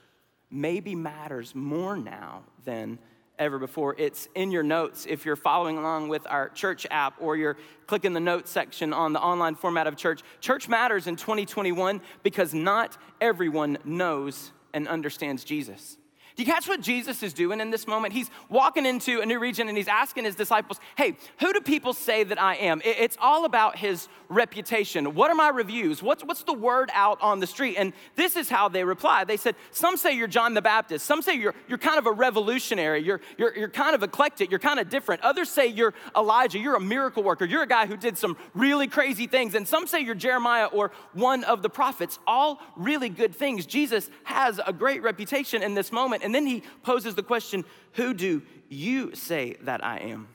maybe 0.51 0.93
matters 0.95 1.55
more 1.55 1.97
now 1.97 2.43
than 2.65 2.99
ever 3.39 3.59
before. 3.59 3.95
It's 3.97 4.27
in 4.35 4.51
your 4.51 4.63
notes 4.63 5.05
if 5.09 5.25
you're 5.25 5.35
following 5.35 5.77
along 5.77 6.09
with 6.09 6.25
our 6.27 6.49
church 6.49 6.87
app 6.89 7.15
or 7.19 7.35
you're 7.35 7.57
clicking 7.87 8.13
the 8.13 8.19
notes 8.19 8.51
section 8.51 8.93
on 8.93 9.13
the 9.13 9.19
online 9.19 9.55
format 9.55 9.87
of 9.87 9.95
church. 9.95 10.21
Church 10.39 10.69
matters 10.69 11.07
in 11.07 11.15
2021 11.15 12.01
because 12.23 12.53
not 12.53 12.97
everyone 13.19 13.77
knows 13.83 14.51
and 14.73 14.87
understands 14.87 15.43
Jesus. 15.43 15.97
Do 16.35 16.43
you 16.43 16.51
catch 16.51 16.67
what 16.67 16.81
Jesus 16.81 17.23
is 17.23 17.31
doing 17.31 17.61
in 17.61 17.71
this 17.71 17.87
moment? 17.87 18.13
He's 18.13 18.29
walking 18.49 18.85
into 18.85 19.21
a 19.21 19.25
new 19.25 19.39
region 19.39 19.69
and 19.69 19.77
he's 19.77 19.87
asking 19.87 20.25
his 20.25 20.35
disciples, 20.35 20.81
Hey, 20.97 21.15
who 21.39 21.53
do 21.53 21.61
people 21.61 21.93
say 21.93 22.25
that 22.25 22.41
I 22.41 22.55
am? 22.55 22.81
It's 22.83 23.17
all 23.21 23.45
about 23.45 23.77
his 23.77 24.09
reputation. 24.27 25.15
What 25.15 25.31
are 25.31 25.35
my 25.35 25.47
reviews? 25.47 26.03
What's, 26.03 26.25
what's 26.25 26.43
the 26.43 26.53
word 26.53 26.89
out 26.93 27.21
on 27.21 27.39
the 27.39 27.47
street? 27.47 27.77
And 27.77 27.93
this 28.17 28.35
is 28.35 28.49
how 28.49 28.67
they 28.67 28.83
reply. 28.83 29.23
They 29.23 29.37
said, 29.37 29.55
Some 29.71 29.95
say 29.95 30.11
you're 30.11 30.27
John 30.27 30.55
the 30.55 30.61
Baptist. 30.61 31.05
Some 31.05 31.21
say 31.21 31.35
you're, 31.35 31.55
you're 31.69 31.77
kind 31.77 31.97
of 31.97 32.05
a 32.05 32.11
revolutionary. 32.11 33.01
You're, 33.01 33.21
you're, 33.37 33.55
you're 33.55 33.69
kind 33.69 33.95
of 33.95 34.03
eclectic. 34.03 34.49
You're 34.49 34.59
kind 34.59 34.81
of 34.81 34.89
different. 34.89 35.21
Others 35.21 35.49
say 35.49 35.67
you're 35.67 35.93
Elijah. 36.17 36.59
You're 36.59 36.75
a 36.75 36.81
miracle 36.81 37.23
worker. 37.23 37.45
You're 37.45 37.63
a 37.63 37.67
guy 37.67 37.85
who 37.85 37.95
did 37.95 38.17
some 38.17 38.35
really 38.53 38.87
crazy 38.87 39.27
things. 39.27 39.55
And 39.55 39.65
some 39.65 39.87
say 39.87 40.01
you're 40.01 40.15
Jeremiah 40.15 40.65
or 40.65 40.91
one 41.13 41.45
of 41.45 41.61
the 41.61 41.69
prophets. 41.69 42.19
All 42.27 42.59
really 42.75 43.07
good 43.07 43.33
things. 43.33 43.65
Jesus 43.65 44.09
has 44.25 44.59
a 44.67 44.73
great 44.73 45.01
reputation 45.01 45.63
in 45.63 45.75
this 45.75 45.93
moment 45.93 46.23
And 46.25 46.33
then 46.33 46.47
he 46.47 46.63
poses 46.81 47.13
the 47.13 47.23
question 47.23 47.63
Who 47.93 48.15
do 48.15 48.41
you 48.67 49.13
say 49.15 49.57
that 49.61 49.85
I 49.85 49.99
am? 49.99 50.27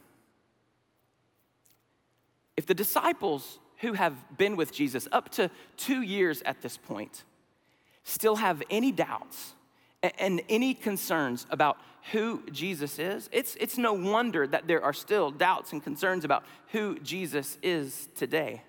If 2.56 2.66
the 2.66 2.74
disciples 2.74 3.58
who 3.78 3.94
have 3.94 4.14
been 4.38 4.54
with 4.54 4.72
Jesus 4.72 5.08
up 5.10 5.30
to 5.30 5.50
two 5.76 6.02
years 6.02 6.42
at 6.42 6.62
this 6.62 6.76
point 6.76 7.24
still 8.04 8.36
have 8.36 8.62
any 8.70 8.92
doubts 8.92 9.54
and 10.18 10.40
any 10.48 10.74
concerns 10.74 11.44
about 11.50 11.76
who 12.12 12.44
Jesus 12.52 13.00
is, 13.00 13.28
it's, 13.32 13.56
it's 13.56 13.76
no 13.76 13.92
wonder 13.92 14.46
that 14.46 14.68
there 14.68 14.84
are 14.84 14.92
still 14.92 15.32
doubts 15.32 15.72
and 15.72 15.82
concerns 15.82 16.24
about 16.24 16.44
who 16.68 17.00
Jesus 17.00 17.58
is 17.62 18.08
today. 18.14 18.62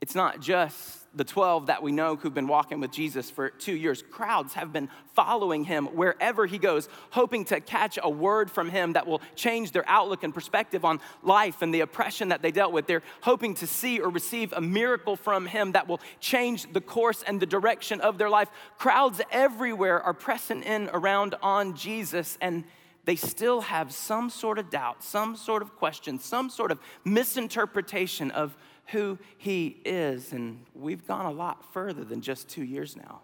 It's 0.00 0.14
not 0.14 0.40
just 0.40 1.06
the 1.16 1.24
12 1.24 1.68
that 1.68 1.82
we 1.82 1.90
know 1.90 2.16
who've 2.16 2.34
been 2.34 2.46
walking 2.46 2.80
with 2.80 2.90
Jesus 2.90 3.30
for 3.30 3.48
two 3.48 3.74
years. 3.74 4.02
Crowds 4.02 4.52
have 4.52 4.70
been 4.70 4.90
following 5.14 5.64
him 5.64 5.86
wherever 5.86 6.44
he 6.44 6.58
goes, 6.58 6.90
hoping 7.10 7.46
to 7.46 7.60
catch 7.60 7.98
a 8.02 8.10
word 8.10 8.50
from 8.50 8.68
him 8.68 8.92
that 8.92 9.06
will 9.06 9.22
change 9.34 9.72
their 9.72 9.88
outlook 9.88 10.22
and 10.22 10.34
perspective 10.34 10.84
on 10.84 11.00
life 11.22 11.62
and 11.62 11.72
the 11.72 11.80
oppression 11.80 12.28
that 12.28 12.42
they 12.42 12.50
dealt 12.50 12.72
with. 12.72 12.86
They're 12.86 13.02
hoping 13.22 13.54
to 13.54 13.66
see 13.66 13.98
or 13.98 14.10
receive 14.10 14.52
a 14.52 14.60
miracle 14.60 15.16
from 15.16 15.46
him 15.46 15.72
that 15.72 15.88
will 15.88 16.00
change 16.20 16.70
the 16.70 16.82
course 16.82 17.22
and 17.22 17.40
the 17.40 17.46
direction 17.46 18.02
of 18.02 18.18
their 18.18 18.28
life. 18.28 18.50
Crowds 18.76 19.22
everywhere 19.30 20.02
are 20.02 20.14
pressing 20.14 20.62
in 20.62 20.90
around 20.92 21.34
on 21.40 21.74
Jesus 21.74 22.36
and 22.42 22.64
they 23.06 23.16
still 23.16 23.62
have 23.62 23.92
some 23.92 24.28
sort 24.28 24.58
of 24.58 24.68
doubt, 24.68 25.02
some 25.02 25.36
sort 25.36 25.62
of 25.62 25.76
question, 25.76 26.18
some 26.18 26.50
sort 26.50 26.72
of 26.72 26.80
misinterpretation 27.04 28.32
of 28.32 28.56
who 28.88 29.18
He 29.38 29.80
is. 29.84 30.32
And 30.32 30.64
we've 30.74 31.06
gone 31.06 31.26
a 31.26 31.30
lot 31.30 31.72
further 31.72 32.04
than 32.04 32.20
just 32.20 32.48
two 32.48 32.64
years 32.64 32.96
now. 32.96 33.22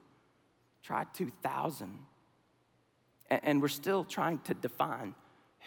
Try 0.83 1.05
2000. 1.15 1.99
And 3.31 3.63
we're 3.63 3.69
still 3.69 4.05
trying 4.05 4.39
to 4.41 4.55
define 4.55 5.15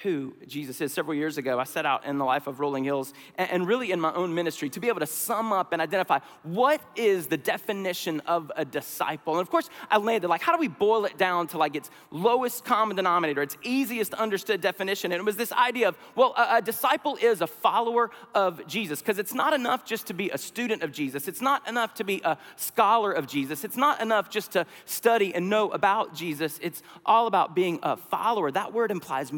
who 0.03 0.33
Jesus 0.45 0.81
is. 0.81 0.93
Several 0.93 1.15
years 1.15 1.37
ago, 1.37 1.59
I 1.59 1.63
set 1.63 1.85
out 1.85 2.05
in 2.05 2.17
the 2.17 2.25
life 2.25 2.47
of 2.47 2.59
Rolling 2.59 2.83
Hills 2.83 3.13
and 3.37 3.67
really 3.67 3.91
in 3.91 3.99
my 3.99 4.13
own 4.13 4.33
ministry 4.33 4.69
to 4.71 4.79
be 4.79 4.87
able 4.87 4.99
to 4.99 5.07
sum 5.07 5.53
up 5.53 5.71
and 5.71 5.81
identify 5.81 6.19
what 6.43 6.81
is 6.95 7.27
the 7.27 7.37
definition 7.37 8.19
of 8.21 8.51
a 8.55 8.65
disciple. 8.65 9.33
And 9.33 9.41
of 9.41 9.49
course, 9.49 9.69
I 9.89 9.97
landed 9.97 10.27
like, 10.27 10.41
how 10.41 10.53
do 10.53 10.59
we 10.59 10.67
boil 10.67 11.05
it 11.05 11.17
down 11.17 11.47
to 11.47 11.57
like 11.57 11.75
its 11.75 11.89
lowest 12.11 12.65
common 12.65 12.97
denominator, 12.97 13.41
its 13.41 13.57
easiest 13.63 14.13
understood 14.13 14.61
definition? 14.61 15.11
And 15.11 15.19
it 15.19 15.23
was 15.23 15.37
this 15.37 15.53
idea 15.53 15.87
of, 15.87 15.97
well, 16.15 16.33
a, 16.37 16.57
a 16.57 16.61
disciple 16.61 17.17
is 17.21 17.41
a 17.41 17.47
follower 17.47 18.11
of 18.33 18.65
Jesus 18.67 18.99
because 18.99 19.17
it's 19.17 19.33
not 19.33 19.53
enough 19.53 19.85
just 19.85 20.07
to 20.07 20.13
be 20.13 20.29
a 20.29 20.37
student 20.37 20.83
of 20.83 20.91
Jesus. 20.91 21.27
It's 21.27 21.41
not 21.41 21.67
enough 21.67 21.93
to 21.95 22.03
be 22.03 22.21
a 22.23 22.37
scholar 22.57 23.11
of 23.11 23.27
Jesus. 23.27 23.63
It's 23.63 23.77
not 23.77 24.01
enough 24.01 24.29
just 24.29 24.51
to 24.51 24.65
study 24.85 25.33
and 25.33 25.49
know 25.49 25.69
about 25.71 26.13
Jesus. 26.13 26.59
It's 26.61 26.83
all 27.05 27.27
about 27.27 27.55
being 27.55 27.79
a 27.81 27.95
follower. 27.95 28.51
That 28.51 28.73
word 28.73 28.91
implies 28.91 29.31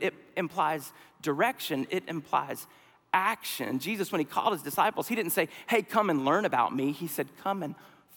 movement 0.00 0.14
it 0.14 0.38
implies 0.38 0.92
direction, 1.22 1.86
it 1.90 2.04
implies 2.08 2.66
action. 3.12 3.78
Jesus, 3.78 4.12
when 4.12 4.18
he 4.18 4.24
called 4.24 4.52
his 4.52 4.62
disciples, 4.62 5.08
he 5.08 5.14
didn't 5.14 5.32
say, 5.32 5.48
Hey, 5.68 5.82
come 5.82 6.10
and 6.10 6.24
learn 6.24 6.44
about 6.44 6.74
me. 6.74 6.92
He 6.92 7.06
said, 7.06 7.28
Come 7.42 7.62
and 7.62 7.74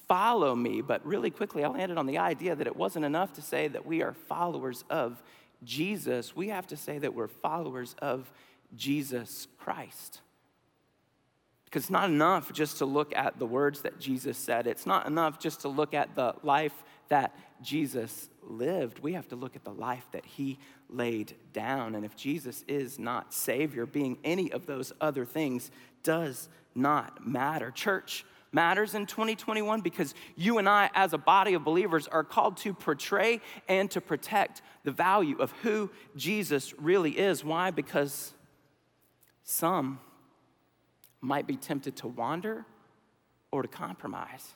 follow 0.07 0.55
me. 0.55 0.81
But 0.81 1.05
really 1.05 1.29
quickly, 1.29 1.63
I 1.63 1.69
landed 1.69 1.97
on 1.97 2.05
the 2.05 2.17
idea 2.17 2.55
that 2.55 2.67
it 2.67 2.75
wasn't 2.75 3.05
enough 3.05 3.33
to 3.33 3.41
say 3.41 3.67
that 3.69 3.85
we 3.85 4.01
are 4.01 4.13
followers 4.13 4.83
of 4.89 5.21
Jesus. 5.63 6.35
We 6.35 6.49
have 6.49 6.67
to 6.67 6.77
say 6.77 6.99
that 6.99 7.13
we're 7.13 7.27
followers 7.27 7.95
of 7.99 8.31
Jesus 8.75 9.47
Christ. 9.57 10.21
Because 11.65 11.83
it's 11.83 11.91
not 11.91 12.09
enough 12.09 12.51
just 12.51 12.79
to 12.79 12.85
look 12.85 13.15
at 13.15 13.37
the 13.37 13.45
words 13.45 13.83
that 13.83 13.99
Jesus 13.99 14.37
said. 14.37 14.65
It's 14.65 14.87
not 14.87 15.05
enough 15.05 15.37
just 15.37 15.61
to 15.61 15.67
look 15.67 15.93
at 15.93 16.15
the 16.15 16.33
life 16.41 16.73
that 17.09 17.35
Jesus 17.61 18.29
lived. 18.41 18.99
We 18.99 19.13
have 19.13 19.27
to 19.27 19.35
look 19.35 19.55
at 19.55 19.63
the 19.63 19.73
life 19.73 20.07
that 20.11 20.25
he 20.25 20.57
laid 20.89 21.35
down. 21.53 21.95
And 21.95 22.05
if 22.05 22.15
Jesus 22.15 22.63
is 22.67 22.99
not 22.99 23.33
Savior, 23.33 23.85
being 23.85 24.17
any 24.23 24.51
of 24.51 24.65
those 24.65 24.91
other 24.99 25.25
things 25.25 25.71
does 26.03 26.49
not 26.75 27.25
matter. 27.27 27.71
Church 27.71 28.25
matters 28.51 28.95
in 28.95 29.05
2021 29.05 29.81
because 29.81 30.13
you 30.35 30.57
and 30.57 30.67
I, 30.67 30.89
as 30.93 31.13
a 31.13 31.17
body 31.17 31.53
of 31.53 31.63
believers, 31.63 32.07
are 32.07 32.23
called 32.23 32.57
to 32.57 32.73
portray 32.73 33.41
and 33.67 33.89
to 33.91 34.01
protect 34.01 34.61
the 34.83 34.91
value 34.91 35.37
of 35.37 35.51
who 35.63 35.91
Jesus 36.15 36.73
really 36.79 37.17
is. 37.17 37.43
Why? 37.43 37.71
Because 37.71 38.33
some 39.43 39.99
might 41.21 41.47
be 41.47 41.57
tempted 41.57 41.97
to 41.97 42.07
wander 42.07 42.65
or 43.51 43.61
to 43.61 43.67
compromise. 43.67 44.53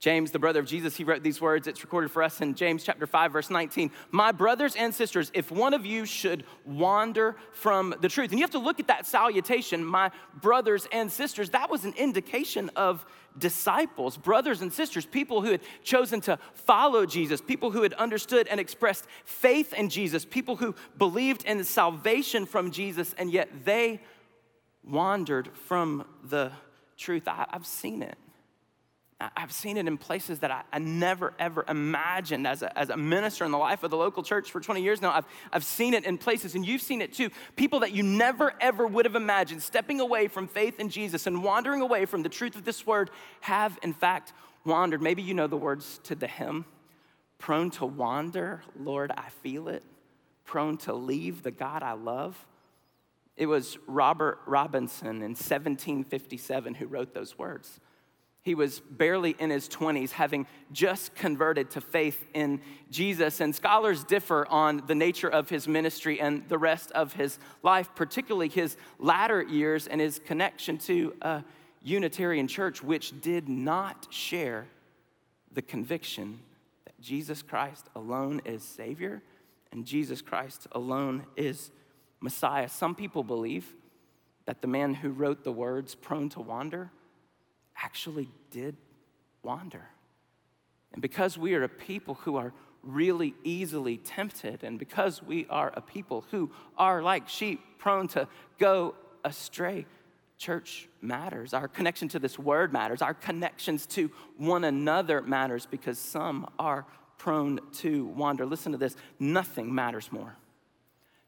James, 0.00 0.30
the 0.30 0.38
brother 0.38 0.60
of 0.60 0.66
Jesus, 0.66 0.96
he 0.96 1.04
wrote 1.04 1.22
these 1.22 1.42
words. 1.42 1.66
It's 1.66 1.82
recorded 1.84 2.10
for 2.10 2.22
us 2.22 2.40
in 2.40 2.54
James 2.54 2.82
chapter 2.82 3.06
5, 3.06 3.32
verse 3.32 3.50
19. 3.50 3.90
My 4.10 4.32
brothers 4.32 4.74
and 4.74 4.94
sisters, 4.94 5.30
if 5.34 5.50
one 5.50 5.74
of 5.74 5.84
you 5.84 6.06
should 6.06 6.44
wander 6.64 7.36
from 7.52 7.94
the 8.00 8.08
truth, 8.08 8.30
and 8.30 8.38
you 8.38 8.42
have 8.42 8.52
to 8.52 8.58
look 8.58 8.80
at 8.80 8.86
that 8.86 9.04
salutation, 9.04 9.84
my 9.84 10.10
brothers 10.40 10.88
and 10.90 11.12
sisters, 11.12 11.50
that 11.50 11.68
was 11.68 11.84
an 11.84 11.92
indication 11.98 12.70
of 12.76 13.04
disciples, 13.36 14.16
brothers 14.16 14.62
and 14.62 14.72
sisters, 14.72 15.04
people 15.04 15.42
who 15.42 15.50
had 15.50 15.60
chosen 15.82 16.22
to 16.22 16.38
follow 16.54 17.04
Jesus, 17.04 17.42
people 17.42 17.70
who 17.70 17.82
had 17.82 17.92
understood 17.92 18.48
and 18.48 18.58
expressed 18.58 19.04
faith 19.26 19.74
in 19.74 19.90
Jesus, 19.90 20.24
people 20.24 20.56
who 20.56 20.74
believed 20.96 21.44
in 21.44 21.62
salvation 21.62 22.46
from 22.46 22.70
Jesus, 22.70 23.14
and 23.18 23.30
yet 23.30 23.50
they 23.66 24.00
wandered 24.82 25.50
from 25.66 26.06
the 26.24 26.52
truth. 26.96 27.28
I, 27.28 27.46
have 27.52 27.66
seen 27.66 28.02
it. 28.02 28.16
I've 29.36 29.52
seen 29.52 29.76
it 29.76 29.86
in 29.86 29.98
places 29.98 30.38
that 30.38 30.50
I, 30.50 30.62
I, 30.72 30.78
never 30.78 31.34
ever 31.38 31.64
imagined 31.68 32.46
as 32.46 32.62
a, 32.62 32.78
as 32.78 32.88
a 32.88 32.96
minister 32.96 33.44
in 33.44 33.50
the 33.50 33.58
life 33.58 33.82
of 33.82 33.90
the 33.90 33.96
local 33.96 34.22
church 34.22 34.50
for 34.50 34.60
20 34.60 34.82
years 34.82 35.02
now. 35.02 35.12
I've, 35.12 35.26
I've 35.52 35.64
seen 35.64 35.92
it 35.92 36.04
in 36.04 36.16
places, 36.16 36.54
and 36.54 36.66
you've 36.66 36.80
seen 36.80 37.02
it 37.02 37.12
too. 37.12 37.28
People 37.54 37.80
that 37.80 37.92
you 37.92 38.02
never 38.02 38.54
ever 38.60 38.86
would 38.86 39.04
have 39.04 39.16
imagined 39.16 39.62
stepping 39.62 40.00
away 40.00 40.28
from 40.28 40.48
faith 40.48 40.80
in 40.80 40.88
Jesus 40.88 41.26
and 41.26 41.44
wandering 41.44 41.82
away 41.82 42.06
from 42.06 42.22
the 42.22 42.28
truth 42.30 42.56
of 42.56 42.64
this 42.64 42.86
word 42.86 43.10
have, 43.42 43.78
in 43.82 43.92
fact, 43.92 44.32
wandered. 44.64 45.02
Maybe 45.02 45.22
you 45.22 45.34
know 45.34 45.46
the 45.46 45.56
words 45.56 46.00
to 46.04 46.14
the 46.14 46.26
hymn 46.26 46.64
Prone 47.40 47.70
to 47.72 47.86
wander, 47.86 48.62
Lord, 48.78 49.10
I 49.16 49.30
feel 49.42 49.68
it. 49.68 49.82
Prone 50.44 50.76
to 50.78 50.92
leave 50.92 51.42
the 51.42 51.50
God 51.50 51.82
I 51.82 51.92
love. 51.92 52.46
It 53.36 53.46
was 53.46 53.78
Robert 53.86 54.38
Robinson 54.46 55.22
in 55.22 55.30
1757 55.30 56.74
who 56.74 56.86
wrote 56.86 57.14
those 57.14 57.38
words. 57.38 57.80
He 58.42 58.54
was 58.54 58.80
barely 58.80 59.36
in 59.38 59.50
his 59.50 59.68
20s, 59.68 60.12
having 60.12 60.46
just 60.72 61.14
converted 61.14 61.70
to 61.72 61.80
faith 61.80 62.24
in 62.32 62.60
Jesus. 62.90 63.40
And 63.40 63.54
scholars 63.54 64.02
differ 64.02 64.46
on 64.48 64.82
the 64.86 64.94
nature 64.94 65.28
of 65.28 65.50
his 65.50 65.68
ministry 65.68 66.20
and 66.20 66.48
the 66.48 66.56
rest 66.56 66.90
of 66.92 67.12
his 67.12 67.38
life, 67.62 67.90
particularly 67.94 68.48
his 68.48 68.76
latter 68.98 69.42
years 69.42 69.86
and 69.86 70.00
his 70.00 70.18
connection 70.18 70.78
to 70.78 71.14
a 71.20 71.44
Unitarian 71.82 72.48
church, 72.48 72.82
which 72.82 73.20
did 73.20 73.48
not 73.48 74.06
share 74.10 74.66
the 75.52 75.62
conviction 75.62 76.38
that 76.84 76.98
Jesus 77.00 77.42
Christ 77.42 77.88
alone 77.94 78.40
is 78.44 78.62
Savior 78.62 79.22
and 79.72 79.86
Jesus 79.86 80.22
Christ 80.22 80.66
alone 80.72 81.24
is 81.36 81.70
Messiah. 82.20 82.68
Some 82.68 82.94
people 82.94 83.22
believe 83.22 83.74
that 84.46 84.62
the 84.62 84.68
man 84.68 84.94
who 84.94 85.10
wrote 85.10 85.44
the 85.44 85.52
words, 85.52 85.94
prone 85.94 86.28
to 86.30 86.40
wander, 86.40 86.90
actually 87.82 88.28
did 88.50 88.76
wander. 89.42 89.88
And 90.92 91.00
because 91.00 91.38
we 91.38 91.54
are 91.54 91.62
a 91.62 91.68
people 91.68 92.14
who 92.14 92.36
are 92.36 92.52
really 92.82 93.34
easily 93.44 93.98
tempted, 93.98 94.64
and 94.64 94.78
because 94.78 95.22
we 95.22 95.46
are 95.50 95.72
a 95.74 95.80
people 95.80 96.24
who 96.30 96.50
are 96.76 97.02
like 97.02 97.28
sheep, 97.28 97.60
prone 97.78 98.08
to 98.08 98.26
go 98.58 98.94
astray, 99.24 99.86
church 100.38 100.88
matters. 101.02 101.52
Our 101.52 101.68
connection 101.68 102.08
to 102.08 102.18
this 102.18 102.38
word 102.38 102.72
matters. 102.72 103.02
Our 103.02 103.14
connections 103.14 103.86
to 103.88 104.10
one 104.38 104.64
another 104.64 105.20
matters 105.20 105.66
because 105.66 105.98
some 105.98 106.50
are 106.58 106.86
prone 107.18 107.60
to 107.74 108.06
wander. 108.06 108.46
Listen 108.46 108.72
to 108.72 108.78
this 108.78 108.96
nothing 109.18 109.74
matters 109.74 110.10
more 110.10 110.36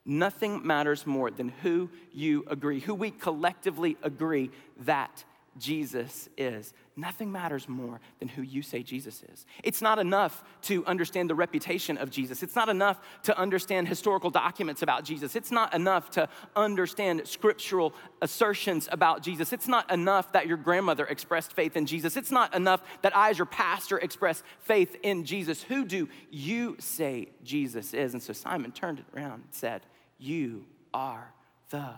Nothing 0.04 0.66
matters 0.66 1.06
more 1.06 1.30
than 1.30 1.48
who 1.48 1.88
you 2.12 2.44
agree, 2.48 2.80
who 2.80 2.94
we 2.94 3.12
collectively 3.12 3.96
agree 4.02 4.50
that 4.80 5.24
Jesus 5.58 6.28
is. 6.36 6.72
Nothing 6.96 7.30
matters 7.30 7.68
more 7.68 8.00
than 8.18 8.28
who 8.28 8.42
you 8.42 8.62
say 8.62 8.82
Jesus 8.82 9.22
is. 9.32 9.46
It's 9.62 9.82
not 9.82 9.98
enough 9.98 10.44
to 10.62 10.84
understand 10.86 11.28
the 11.28 11.34
reputation 11.34 11.98
of 11.98 12.10
Jesus. 12.10 12.42
It's 12.42 12.56
not 12.56 12.68
enough 12.68 13.00
to 13.24 13.38
understand 13.38 13.88
historical 13.88 14.30
documents 14.30 14.82
about 14.82 15.04
Jesus. 15.04 15.36
It's 15.36 15.50
not 15.50 15.74
enough 15.74 16.10
to 16.12 16.28
understand 16.56 17.26
scriptural 17.26 17.94
assertions 18.22 18.88
about 18.90 19.22
Jesus. 19.22 19.52
It's 19.52 19.68
not 19.68 19.90
enough 19.90 20.32
that 20.32 20.46
your 20.46 20.56
grandmother 20.56 21.06
expressed 21.06 21.52
faith 21.52 21.76
in 21.76 21.86
Jesus. 21.86 22.16
It's 22.16 22.30
not 22.30 22.54
enough 22.54 22.82
that 23.02 23.16
I, 23.16 23.30
as 23.30 23.38
your 23.38 23.46
pastor, 23.46 23.98
express 23.98 24.42
faith 24.60 24.96
in 25.02 25.24
Jesus. 25.24 25.62
Who 25.62 25.84
do 25.84 26.08
you 26.30 26.76
say 26.78 27.28
Jesus 27.42 27.92
is? 27.94 28.14
And 28.14 28.22
so 28.22 28.32
Simon 28.32 28.72
turned 28.72 29.00
it 29.00 29.06
around 29.14 29.42
and 29.44 29.44
said, 29.50 29.82
You 30.18 30.64
are 30.94 31.32
the 31.70 31.94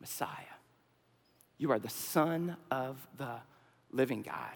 Messiah. 0.00 0.57
You 1.58 1.72
are 1.72 1.78
the 1.78 1.88
Son 1.88 2.56
of 2.70 2.96
the 3.16 3.34
living 3.90 4.22
God. 4.22 4.54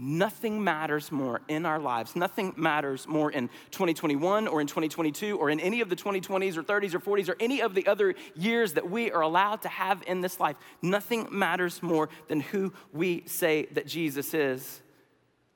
Nothing 0.00 0.62
matters 0.62 1.10
more 1.10 1.40
in 1.48 1.66
our 1.66 1.80
lives. 1.80 2.14
Nothing 2.14 2.54
matters 2.56 3.08
more 3.08 3.32
in 3.32 3.48
2021 3.72 4.46
or 4.46 4.60
in 4.60 4.68
2022 4.68 5.36
or 5.36 5.50
in 5.50 5.58
any 5.58 5.80
of 5.80 5.88
the 5.88 5.96
2020s 5.96 6.56
or 6.56 6.62
30s 6.62 6.94
or 6.94 7.00
40s 7.00 7.28
or 7.28 7.36
any 7.40 7.60
of 7.60 7.74
the 7.74 7.84
other 7.88 8.14
years 8.36 8.74
that 8.74 8.88
we 8.88 9.10
are 9.10 9.22
allowed 9.22 9.62
to 9.62 9.68
have 9.68 10.04
in 10.06 10.20
this 10.20 10.38
life. 10.38 10.56
Nothing 10.82 11.26
matters 11.32 11.82
more 11.82 12.08
than 12.28 12.38
who 12.38 12.72
we 12.92 13.24
say 13.26 13.66
that 13.72 13.88
Jesus 13.88 14.34
is 14.34 14.82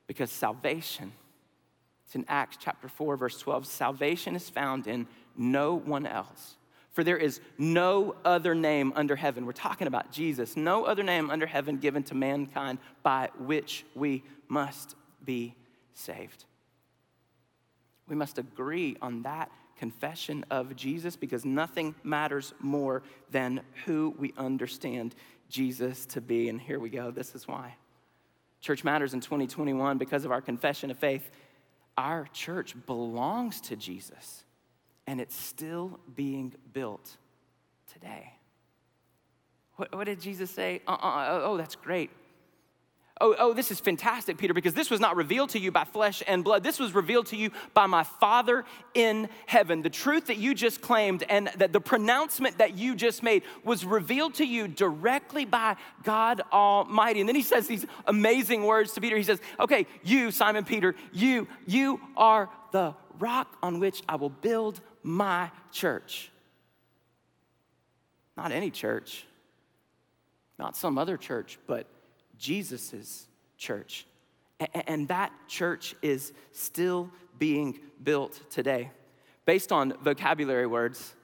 because 0.09 0.33
salvation, 0.33 1.13
it's 2.05 2.17
in 2.17 2.25
Acts 2.27 2.59
chapter 2.61 2.89
4, 2.89 3.17
verse 3.17 3.39
12, 3.39 3.65
salvation 3.65 4.35
is 4.35 4.51
found 4.51 4.89
in 4.89 5.07
no 5.37 5.77
one 5.77 6.05
else. 6.05 6.57
For 6.93 7.03
there 7.03 7.17
is 7.17 7.41
no 7.57 8.15
other 8.25 8.55
name 8.55 8.93
under 8.95 9.17
heaven. 9.17 9.47
We're 9.47 9.53
talking 9.53 9.87
about 9.87 10.13
Jesus. 10.13 10.57
No 10.57 10.85
other 10.85 11.03
name 11.03 11.31
under 11.31 11.47
heaven 11.47 11.79
given 11.79 12.03
to 12.05 12.15
mankind 12.15 12.79
by 13.03 13.31
which 13.39 13.85
we 13.95 14.23
must 14.49 14.95
be 15.25 15.55
saved. 15.95 16.45
We 18.09 18.17
must 18.17 18.37
agree 18.39 18.97
on 19.01 19.23
that 19.23 19.51
confession 19.79 20.45
of 20.51 20.77
Jesus 20.77 21.17
because 21.17 21.45
nothing 21.45 21.95
matters 22.05 22.53
more 22.61 23.03
than 23.31 23.63
who 23.87 24.15
we 24.19 24.35
understand 24.37 25.15
Jesus 25.49 26.05
to 26.07 26.21
be. 26.21 26.51
And 26.51 26.61
here 26.61 26.79
we 26.79 26.91
go. 26.91 27.11
This 27.11 27.35
is 27.35 27.49
why. 27.49 27.75
Church 28.61 28.85
Matters 28.85 29.15
in 29.15 29.21
2021, 29.21 29.99
because 29.99 30.25
of 30.25 30.31
our 30.31 30.43
confession 30.43 30.91
of 30.91 30.99
faith, 30.99 31.31
our 31.97 32.29
church 32.33 32.77
belongs 32.87 33.61
to 33.63 33.77
Jesus 33.77 34.45
and 35.07 35.21
it's 35.21 35.37
still 35.37 36.01
being 36.15 36.55
built 36.73 37.17
today. 37.93 38.35
What, 39.77 39.95
what 39.95 40.05
did 40.05 40.21
Jesus 40.21 40.51
say? 40.51 40.83
Uh-uh, 40.87 41.29
oh, 41.31 41.53
oh, 41.53 41.57
that's 41.57 41.75
great. 41.75 42.11
Oh, 43.21 43.37
oh, 43.39 43.53
this 43.53 43.71
is 43.71 43.79
fantastic, 43.79 44.37
Peter, 44.37 44.53
because 44.53 44.75
this 44.75 44.91
was 44.91 44.99
not 44.99 45.15
revealed 45.15 45.51
to 45.51 45.59
you 45.59 45.71
by 45.71 45.85
flesh 45.85 46.25
and 46.27 46.43
blood. 46.43 46.65
This 46.65 46.81
was 46.81 46.93
revealed 46.93 47.27
to 47.27 47.37
you 47.37 47.51
by 47.73 47.87
my 47.87 48.03
Father 48.03 48.65
in 48.95 49.29
heaven. 49.47 49.83
The 49.83 49.91
truth 49.91 50.27
that 50.27 50.39
you 50.39 50.55
just 50.55 50.81
claimed 50.81 51.23
and 51.29 51.49
that 51.57 51.73
the 51.73 51.81
pronouncement 51.81 52.59
that 52.59 52.77
you 52.77 52.97
just 52.97 53.23
made 53.23 53.45
was 53.65 53.85
revealed 53.85 54.35
to 54.35 54.45
you 54.45 54.67
directly 54.67 55.45
by 55.45 55.77
God 56.03 56.43
Almighty. 56.53 57.21
And 57.21 57.29
then 57.29 57.37
he 57.37 57.43
says 57.43 57.69
these 57.69 57.87
amazing 58.07 58.65
words 58.65 58.93
to 58.95 59.01
Peter. 59.01 59.17
He 59.17 59.23
says, 59.23 59.41
Okay, 59.61 59.87
you, 60.03 60.33
Simon 60.33 60.65
Peter, 60.65 60.97
you, 61.13 61.47
you 61.65 62.01
are 62.17 62.49
the 62.73 62.95
rock 63.21 63.57
on 63.63 63.79
which 63.79 64.03
I 64.09 64.17
will 64.17 64.31
build 64.31 64.81
my 65.03 65.51
church. 65.71 66.31
Not 68.37 68.53
any 68.53 68.71
church, 68.71 69.27
not 70.59 70.77
some 70.77 70.97
other 70.99 71.17
church, 71.17 71.59
but 71.67 71.87
Jesus's 72.39 73.27
church. 73.59 74.07
And 74.87 75.09
that 75.09 75.33
church 75.49 75.95
is 76.03 76.33
still 76.53 77.11
being 77.39 77.81
built 78.03 78.41
today. 78.51 78.91
Based 79.45 79.73
on 79.73 79.95
vocabulary 80.03 80.67
words, 80.67 81.15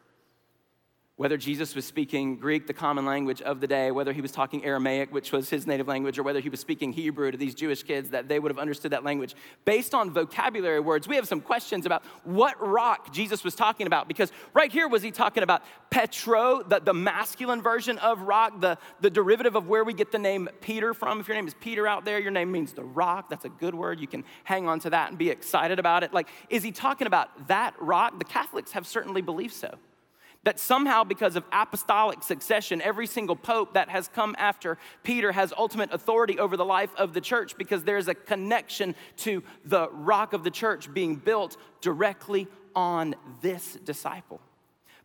whether 1.18 1.37
Jesus 1.37 1.75
was 1.75 1.84
speaking 1.84 2.37
Greek, 2.37 2.68
the 2.68 2.72
common 2.72 3.04
language 3.04 3.42
of 3.42 3.60
the 3.60 3.66
day, 3.66 3.90
whether 3.90 4.12
he 4.12 4.20
was 4.20 4.30
talking 4.30 4.64
Aramaic, 4.64 5.12
which 5.12 5.32
was 5.32 5.50
his 5.50 5.66
native 5.66 5.88
language, 5.88 6.16
or 6.16 6.22
whether 6.22 6.38
he 6.38 6.48
was 6.48 6.60
speaking 6.60 6.92
Hebrew 6.92 7.32
to 7.32 7.37
these 7.37 7.56
Jewish 7.56 7.82
kids 7.82 8.10
that 8.10 8.28
they 8.28 8.38
would 8.38 8.52
have 8.52 8.58
understood 8.58 8.92
that 8.92 9.02
language. 9.02 9.34
Based 9.64 9.96
on 9.96 10.12
vocabulary 10.12 10.78
words, 10.78 11.08
we 11.08 11.16
have 11.16 11.26
some 11.26 11.40
questions 11.40 11.87
about 11.87 12.04
what 12.22 12.54
rock 12.64 13.12
Jesus 13.12 13.42
was 13.42 13.56
talking 13.56 13.88
about. 13.88 14.06
Because 14.06 14.30
right 14.54 14.70
here, 14.70 14.87
was 14.87 15.02
he 15.02 15.10
talking 15.10 15.42
about 15.42 15.62
Petro, 15.90 16.62
the, 16.62 16.78
the 16.78 16.94
masculine 16.94 17.62
version 17.62 17.98
of 17.98 18.20
rock, 18.22 18.60
the, 18.60 18.78
the 19.00 19.10
derivative 19.10 19.56
of 19.56 19.66
where 19.66 19.82
we 19.82 19.94
get 19.94 20.12
the 20.12 20.20
name 20.20 20.48
Peter 20.60 20.94
from? 20.94 21.18
If 21.18 21.26
your 21.26 21.34
name 21.34 21.48
is 21.48 21.54
Peter 21.54 21.88
out 21.88 22.04
there, 22.04 22.20
your 22.20 22.30
name 22.30 22.52
means 22.52 22.75
the 22.75 22.84
rock. 22.84 23.28
That's 23.28 23.44
a 23.44 23.48
good 23.50 23.75
word. 23.75 23.98
You 23.98 24.06
can 24.06 24.22
hang 24.44 24.68
on 24.68 24.78
to 24.80 24.90
that 24.90 25.08
and 25.08 25.18
be 25.18 25.30
excited 25.30 25.80
about 25.80 26.04
it. 26.04 26.14
Like, 26.14 26.28
is 26.48 26.62
he 26.62 26.70
talking 26.70 27.08
about 27.08 27.48
that 27.48 27.75
rock? 27.80 28.20
The 28.20 28.25
Catholics 28.25 28.70
have 28.70 28.87
certainly 28.87 29.20
believed 29.20 29.54
so 29.54 29.78
that 30.44 30.59
somehow, 30.59 31.05
because 31.05 31.37
of 31.37 31.44
apostolic 31.53 32.22
succession, 32.22 32.81
every 32.81 33.07
single 33.07 33.37
pope 33.37 33.74
that 33.74 33.88
has 33.88 34.09
come 34.09 34.35
after 34.38 34.79
Peter 35.03 35.33
has 35.33 35.53
ultimate 35.57 35.92
authority 35.92 36.38
over 36.38 36.57
the 36.57 36.64
life 36.64 36.90
of 36.96 37.12
the 37.12 37.20
church 37.20 37.57
because 37.59 37.85
there's 37.85 38.09
a 38.09 38.14
connection 38.14 38.94
to 39.16 39.42
the 39.64 39.88
rock 39.90 40.33
of 40.33 40.44
the 40.44 40.51
church 40.51 40.92
being 40.92 41.16
built 41.16 41.57
directly 41.81 42.46
on 42.74 43.14
this 43.42 43.74
disciple. 43.85 44.40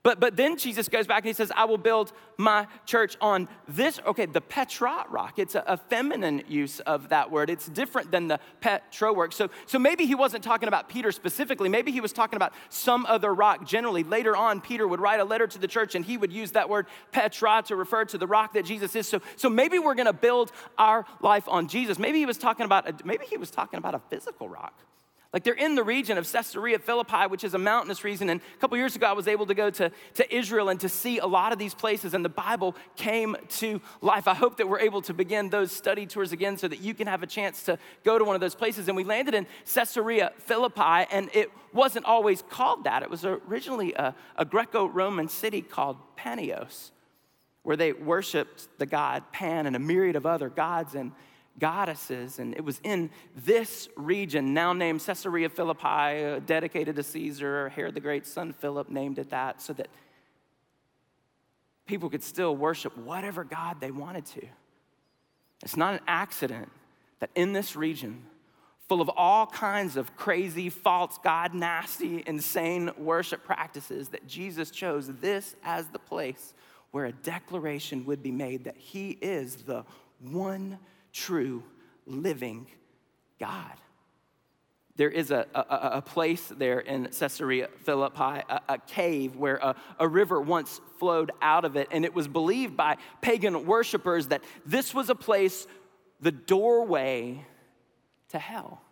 But, 0.04 0.20
but 0.20 0.36
then 0.36 0.58
Jesus 0.58 0.90
goes 0.90 1.08
back 1.08 1.20
and 1.20 1.28
he 1.28 1.34
says, 1.34 1.50
I 1.56 1.64
will 1.64 1.78
build 1.78 2.12
my 2.38 2.68
church 2.86 3.16
on 3.22 3.48
this. 3.70 4.02
Okay, 4.06 4.26
the 4.26 4.42
Petra 4.42 5.06
rock. 5.10 5.40
It's 5.40 5.56
a, 5.56 5.64
a, 5.66 5.78
feminine 5.78 6.44
use 6.50 6.82
of 6.82 7.10
that 7.10 7.32
word. 7.32 7.50
It's 7.50 7.68
different 7.68 8.12
than 8.12 8.28
the 8.28 8.40
Petro 8.60 9.14
work. 9.14 9.32
So, 9.32 9.50
so 9.66 9.80
maybe 9.80 10.06
he 10.06 10.14
wasn't 10.14 10.44
talking 10.44 10.68
about 10.68 10.90
Peter 10.90 11.14
specifically. 11.14 11.70
Maybe 11.70 11.92
he 11.94 12.02
was 12.02 12.12
talking 12.12 12.36
about 12.36 12.54
some 12.68 13.06
other 13.06 13.34
rock 13.34 13.66
generally. 13.66 14.04
Later 14.04 14.36
on, 14.36 14.60
Peter 14.60 14.86
would 14.86 15.00
write 15.00 15.22
a 15.22 15.24
letter 15.24 15.48
to 15.48 15.58
the 15.58 15.68
church 15.68 15.96
and 15.96 16.04
he 16.04 16.18
would 16.18 16.34
use 16.34 16.52
that 16.52 16.68
word 16.68 16.88
Petra 17.14 17.64
to 17.68 17.78
refer 17.78 18.04
to 18.06 18.18
the 18.18 18.28
rock 18.28 18.54
that 18.54 18.66
Jesus 18.66 18.96
is. 18.98 19.08
So, 19.08 19.22
so 19.38 19.50
maybe 19.50 19.80
we're 19.80 19.96
going 19.96 20.08
to 20.08 20.14
build 20.14 20.52
our 20.78 21.06
life 21.22 21.48
on 21.48 21.68
Jesus. 21.68 21.98
Maybe 21.98 22.20
he 22.20 22.26
was 22.26 22.38
talking 22.38 22.66
about, 22.66 22.90
a, 22.90 23.06
maybe 23.06 23.26
he 23.26 23.38
was 23.38 23.52
talking 23.52 23.78
about 23.78 23.96
a 23.96 24.02
physical 24.10 24.50
rock. 24.50 24.74
Like 25.34 25.44
they're 25.44 25.56
in 25.56 25.74
the 25.74 25.84
region 25.84 26.20
of 26.20 26.32
Caesarea 26.32 26.78
Philippi, 26.78 27.26
which 27.28 27.44
is 27.44 27.56
a 27.56 27.58
mountainous 27.58 28.04
region. 28.04 28.30
And 28.30 28.40
a 28.40 28.58
couple 28.60 28.78
years 28.78 28.96
ago, 28.96 29.08
I 29.08 29.14
was 29.14 29.28
able 29.28 29.48
to 29.48 29.56
go 29.56 29.72
to, 29.72 29.92
to 30.14 30.36
Israel 30.36 30.70
and 30.70 30.80
to 30.82 30.88
see 30.88 31.18
a 31.18 31.26
lot 31.26 31.52
of 31.52 31.58
these 31.58 31.74
places, 31.74 32.14
and 32.14 32.24
the 32.24 32.30
Bible 32.30 32.76
came 32.96 33.36
to 33.50 33.82
life. 34.02 34.28
I 34.28 34.36
hope 34.36 34.58
that 34.58 34.70
we're 34.70 34.82
able 34.82 35.02
to 35.02 35.14
begin 35.14 35.50
those 35.50 35.72
study 35.72 36.06
tours 36.06 36.34
again 36.34 36.58
so 36.58 36.68
that 36.68 36.82
you 36.82 36.94
can 36.94 37.08
have 37.08 37.24
a 37.24 37.28
chance 37.28 37.64
to 37.64 37.80
go 38.04 38.20
to 38.20 38.24
one 38.24 38.36
of 38.36 38.42
those 38.42 38.54
places. 38.54 38.88
And 38.88 38.96
we 38.96 39.04
landed 39.04 39.34
in 39.34 39.48
Caesarea 39.74 40.34
Philippi, 40.38 41.08
and 41.12 41.32
it 41.34 41.50
wasn't 41.74 42.06
always 42.06 42.44
called 42.44 42.84
that. 42.84 43.02
It 43.02 43.10
was 43.10 43.26
originally 43.26 43.94
a, 43.94 44.14
a 44.38 44.46
Greco 44.46 44.86
Roman 44.86 45.28
city 45.30 45.64
called 45.64 45.98
Paneas, 46.16 46.92
where 47.64 47.76
they 47.76 47.92
worshiped 47.92 48.68
the 48.78 48.86
god 48.86 49.24
Pan 49.32 49.66
and 49.66 49.76
a 49.76 49.80
myriad 49.80 50.16
of 50.16 50.28
other 50.28 50.50
gods. 50.50 50.94
And 50.94 51.12
goddesses. 51.60 52.40
And 52.40 52.54
it 52.56 52.64
was 52.64 52.80
in 52.84 53.10
this 53.36 53.90
region, 53.96 54.54
now 54.54 54.74
named 54.74 55.02
Caesarea 55.06 55.50
Philippi, 55.50 56.26
uh, 56.26 56.40
dedicated 56.46 56.96
to 56.96 57.04
Caesar. 57.04 57.70
Herod 57.70 57.96
the 57.96 58.00
Great's 58.00 58.32
son 58.32 58.54
Philip 58.54 58.90
named 58.90 59.20
it 59.20 59.30
that 59.30 59.62
so 59.62 59.74
that 59.74 59.88
people 61.86 62.10
could 62.10 62.24
still 62.24 62.56
worship 62.56 62.98
whatever 62.98 63.44
God 63.44 63.80
they 63.80 63.92
wanted 63.92 64.26
to. 64.28 64.48
It's 65.64 65.78
not 65.78 65.94
an 65.94 66.02
accident 66.08 66.70
that 67.20 67.30
in 67.36 67.54
this 67.54 67.76
region, 67.76 68.24
full 68.90 69.02
of 69.02 69.10
all 69.16 69.46
kinds 69.46 69.96
of 69.96 70.16
crazy, 70.16 70.70
false 70.70 71.18
God, 71.24 71.54
nasty, 71.54 72.24
insane 72.28 72.92
worship 72.98 73.44
practices, 73.44 74.10
that 74.10 74.28
Jesus 74.28 74.72
chose 74.72 75.08
this 75.08 75.56
as 75.64 75.88
the 75.88 76.00
place 76.00 76.54
where 76.92 77.06
a 77.06 77.12
declaration 77.12 78.06
would 78.06 78.22
be 78.22 78.32
made 78.32 78.66
that 78.66 78.78
He 78.78 79.12
is 79.22 79.56
the 79.64 79.86
one 80.20 80.78
true, 81.14 81.64
living 82.06 82.68
God. 83.40 83.72
There 84.96 85.10
is 85.10 85.32
a, 85.32 85.48
a, 85.56 85.98
a 85.98 86.02
place 86.02 86.52
there 86.56 86.80
in 86.80 87.06
Caesarea 87.08 87.68
Philippi, 87.84 88.44
a, 88.48 88.62
a 88.70 88.78
cave 88.78 89.36
where 89.36 89.56
a, 89.56 89.76
a 90.00 90.08
river 90.08 90.40
once 90.40 90.80
flowed 91.00 91.32
out 91.42 91.66
of 91.66 91.76
it, 91.76 91.88
and 91.90 92.06
it 92.06 92.14
was 92.14 92.28
believed 92.28 92.78
by 92.78 92.98
pagan 93.22 93.66
worshipers 93.66 94.28
that 94.28 94.44
this 94.66 94.94
was 94.94 95.10
a 95.10 95.16
place, 95.16 95.66
the 96.22 96.32
doorway 96.32 97.44
to 98.30 98.38
hell. 98.38 98.83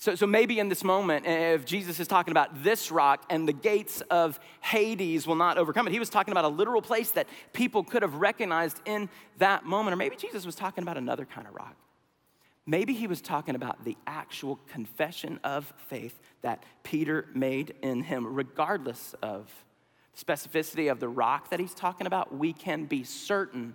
So, 0.00 0.14
so 0.14 0.28
maybe 0.28 0.60
in 0.60 0.68
this 0.68 0.84
moment, 0.84 1.26
if 1.26 1.64
Jesus 1.64 1.98
is 1.98 2.06
talking 2.06 2.30
about 2.30 2.62
this 2.62 2.92
rock 2.92 3.24
and 3.28 3.48
the 3.48 3.52
gates 3.52 4.00
of 4.12 4.38
Hades 4.60 5.26
will 5.26 5.34
not 5.34 5.58
overcome 5.58 5.88
it, 5.88 5.90
he 5.90 5.98
was 5.98 6.08
talking 6.08 6.30
about 6.30 6.44
a 6.44 6.48
literal 6.48 6.80
place 6.80 7.10
that 7.12 7.26
people 7.52 7.82
could 7.82 8.02
have 8.02 8.14
recognized 8.14 8.80
in 8.84 9.08
that 9.38 9.64
moment. 9.64 9.92
Or 9.92 9.96
maybe 9.96 10.14
Jesus 10.14 10.46
was 10.46 10.54
talking 10.54 10.82
about 10.82 10.96
another 10.96 11.24
kind 11.24 11.48
of 11.48 11.54
rock. 11.54 11.74
Maybe 12.64 12.92
he 12.92 13.08
was 13.08 13.20
talking 13.20 13.56
about 13.56 13.84
the 13.84 13.96
actual 14.06 14.60
confession 14.68 15.40
of 15.42 15.72
faith 15.88 16.20
that 16.42 16.62
Peter 16.84 17.26
made 17.34 17.74
in 17.82 18.04
him, 18.04 18.34
regardless 18.34 19.16
of 19.20 19.50
the 20.14 20.24
specificity 20.24 20.92
of 20.92 21.00
the 21.00 21.08
rock 21.08 21.50
that 21.50 21.58
he's 21.58 21.74
talking 21.74 22.06
about. 22.06 22.32
We 22.32 22.52
can 22.52 22.84
be 22.84 23.02
certain 23.02 23.74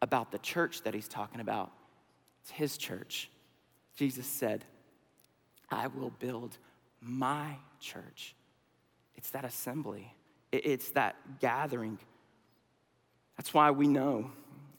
about 0.00 0.30
the 0.30 0.38
church 0.38 0.82
that 0.82 0.94
he's 0.94 1.08
talking 1.08 1.40
about. 1.40 1.72
It's 2.42 2.52
his 2.52 2.76
church. 2.76 3.28
Jesus 3.96 4.26
said, 4.26 4.64
I 5.70 5.88
will 5.88 6.10
build 6.18 6.56
my 7.00 7.56
church. 7.80 8.34
It's 9.14 9.30
that 9.30 9.44
assembly, 9.44 10.14
it's 10.52 10.90
that 10.90 11.16
gathering. 11.40 11.98
That's 13.36 13.52
why 13.52 13.70
we 13.70 13.88
know 13.88 14.30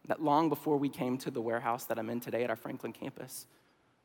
that 0.07 0.21
long 0.21 0.49
before 0.49 0.77
we 0.77 0.89
came 0.89 1.17
to 1.19 1.31
the 1.31 1.41
warehouse 1.41 1.85
that 1.85 1.97
I'm 1.97 2.09
in 2.09 2.19
today 2.19 2.43
at 2.43 2.49
our 2.49 2.55
Franklin 2.55 2.93
campus, 2.93 3.47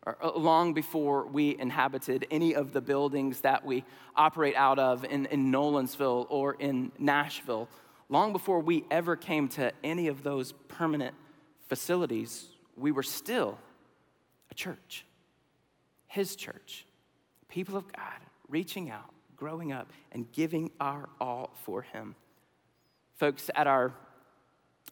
or 0.07 0.17
uh, 0.23 0.33
long 0.37 0.73
before 0.73 1.27
we 1.27 1.59
inhabited 1.59 2.27
any 2.31 2.55
of 2.55 2.73
the 2.73 2.81
buildings 2.81 3.41
that 3.41 3.65
we 3.65 3.85
operate 4.17 4.57
out 4.57 4.79
of 4.79 5.05
in, 5.05 5.27
in 5.27 5.53
Nolensville 5.53 6.27
or 6.31 6.55
in 6.55 6.91
Nashville, 6.99 7.69
long 8.09 8.33
before 8.33 8.61
we 8.61 8.85
ever 8.91 9.15
came 9.15 9.49
to 9.49 9.73
any 9.85 10.09
of 10.09 10.23
those 10.23 10.53
permanent 10.69 11.15
facilities, 11.69 12.47
we 12.77 12.93
were 12.93 13.03
still 13.03 13.59
a 14.51 14.55
church, 14.55 15.05
His 16.11 16.35
church, 16.35 16.87
people 17.49 17.77
of 17.77 17.85
God, 17.93 18.19
reaching 18.49 18.91
out, 18.91 19.15
growing 19.37 19.71
up, 19.71 19.93
and 20.11 20.31
giving 20.33 20.73
our 20.81 21.09
all 21.21 21.51
for 21.63 21.83
Him. 21.83 22.17
Folks 23.15 23.49
at 23.55 23.69
our 23.69 23.95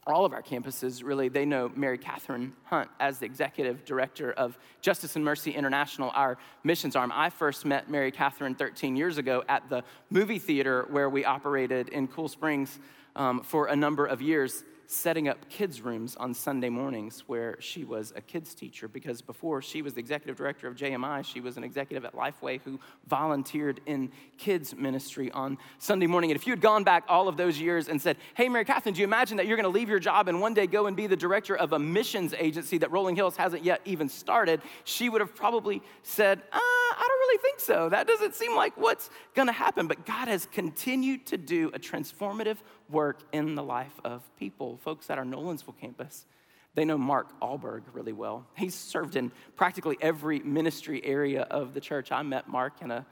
all 0.06 0.24
of 0.24 0.32
our 0.32 0.42
campuses, 0.42 1.02
really, 1.04 1.28
they 1.28 1.44
know 1.44 1.72
Mary 1.74 1.98
Catherine 1.98 2.52
Hunt 2.64 2.88
as 3.00 3.18
the 3.18 3.26
executive 3.26 3.84
director 3.84 4.32
of 4.32 4.56
Justice 4.80 5.16
and 5.16 5.24
Mercy 5.24 5.50
International, 5.50 6.12
our 6.14 6.38
missions 6.62 6.94
arm. 6.94 7.12
I 7.12 7.30
first 7.30 7.66
met 7.66 7.90
Mary 7.90 8.12
Catherine 8.12 8.54
13 8.54 8.94
years 8.96 9.18
ago 9.18 9.42
at 9.48 9.68
the 9.68 9.82
movie 10.08 10.38
theater 10.38 10.86
where 10.88 11.10
we 11.10 11.24
operated 11.24 11.88
in 11.88 12.06
Cool 12.06 12.28
Springs 12.28 12.78
um, 13.16 13.42
for 13.42 13.66
a 13.66 13.76
number 13.76 14.06
of 14.06 14.22
years 14.22 14.62
setting 14.90 15.28
up 15.28 15.50
kids' 15.50 15.82
rooms 15.82 16.16
on 16.16 16.32
Sunday 16.32 16.70
mornings 16.70 17.22
where 17.26 17.60
she 17.60 17.84
was 17.84 18.10
a 18.16 18.22
kids' 18.22 18.54
teacher 18.54 18.88
because 18.88 19.20
before 19.20 19.60
she 19.60 19.82
was 19.82 19.92
the 19.92 20.00
executive 20.00 20.34
director 20.34 20.66
of 20.66 20.76
JMI, 20.76 21.22
she 21.26 21.40
was 21.40 21.58
an 21.58 21.62
executive 21.62 22.06
at 22.06 22.14
Lifeway 22.14 22.58
who 22.64 22.80
volunteered 23.06 23.82
in 23.84 24.10
kids' 24.38 24.74
ministry 24.74 25.30
on 25.32 25.58
Sunday 25.78 26.06
morning. 26.06 26.30
And 26.30 26.40
if 26.40 26.46
you 26.46 26.52
had 26.52 26.62
gone 26.62 26.84
back 26.84 27.04
all 27.06 27.28
of 27.28 27.36
those 27.36 27.60
years 27.60 27.88
and 27.88 28.00
said, 28.00 28.16
Hey, 28.34 28.48
Mary 28.48 28.64
Catherine, 28.64 28.94
do 28.94 29.02
you 29.02 29.06
imagine 29.06 29.36
that 29.36 29.46
you're 29.46 29.58
going 29.58 29.70
to 29.70 29.78
leave 29.78 29.90
your 29.90 29.98
job 29.98 30.26
and 30.26 30.40
one 30.40 30.54
day 30.54 30.66
go 30.66 30.86
and 30.86 30.96
be 30.96 31.06
the 31.06 31.16
director 31.16 31.54
of 31.54 31.74
a 31.74 31.78
missions 31.78 32.32
agency 32.38 32.78
that 32.78 32.90
Rolling 32.90 33.14
Hills 33.14 33.36
hasn't 33.36 33.64
yet 33.64 33.82
even 33.84 34.08
started? 34.08 34.62
She 34.84 35.10
would 35.10 35.20
have 35.20 35.34
probably 35.34 35.82
said, 36.02 36.40
uh, 36.50 36.60
I 36.98 37.00
don't 37.00 37.20
really 37.20 37.38
think 37.38 37.60
so. 37.60 37.88
That 37.88 38.08
doesn't 38.08 38.34
seem 38.34 38.56
like 38.56 38.76
what's 38.76 39.08
going 39.34 39.46
to 39.46 39.52
happen. 39.52 39.86
But 39.86 40.04
God 40.04 40.26
has 40.26 40.46
continued 40.46 41.26
to 41.26 41.38
do 41.38 41.68
a 41.72 41.78
transformative 41.78 42.56
work 42.90 43.20
in 43.32 43.54
the 43.54 43.62
life 43.62 43.94
of 44.04 44.22
people. 44.36 44.78
Folks 44.78 45.08
at 45.08 45.16
our 45.16 45.24
Nolensville 45.24 45.78
campus, 45.80 46.26
they 46.74 46.84
know 46.84 46.98
Mark 46.98 47.28
Alberg 47.40 47.82
really 47.92 48.12
well. 48.12 48.46
He's 48.56 48.74
served 48.74 49.14
in 49.14 49.30
practically 49.54 49.96
every 50.00 50.40
ministry 50.40 51.04
area 51.04 51.42
of 51.42 51.72
the 51.72 51.80
church. 51.80 52.10
I 52.10 52.22
met 52.22 52.48
Mark 52.48 52.82
in 52.82 52.90
a 52.90 53.06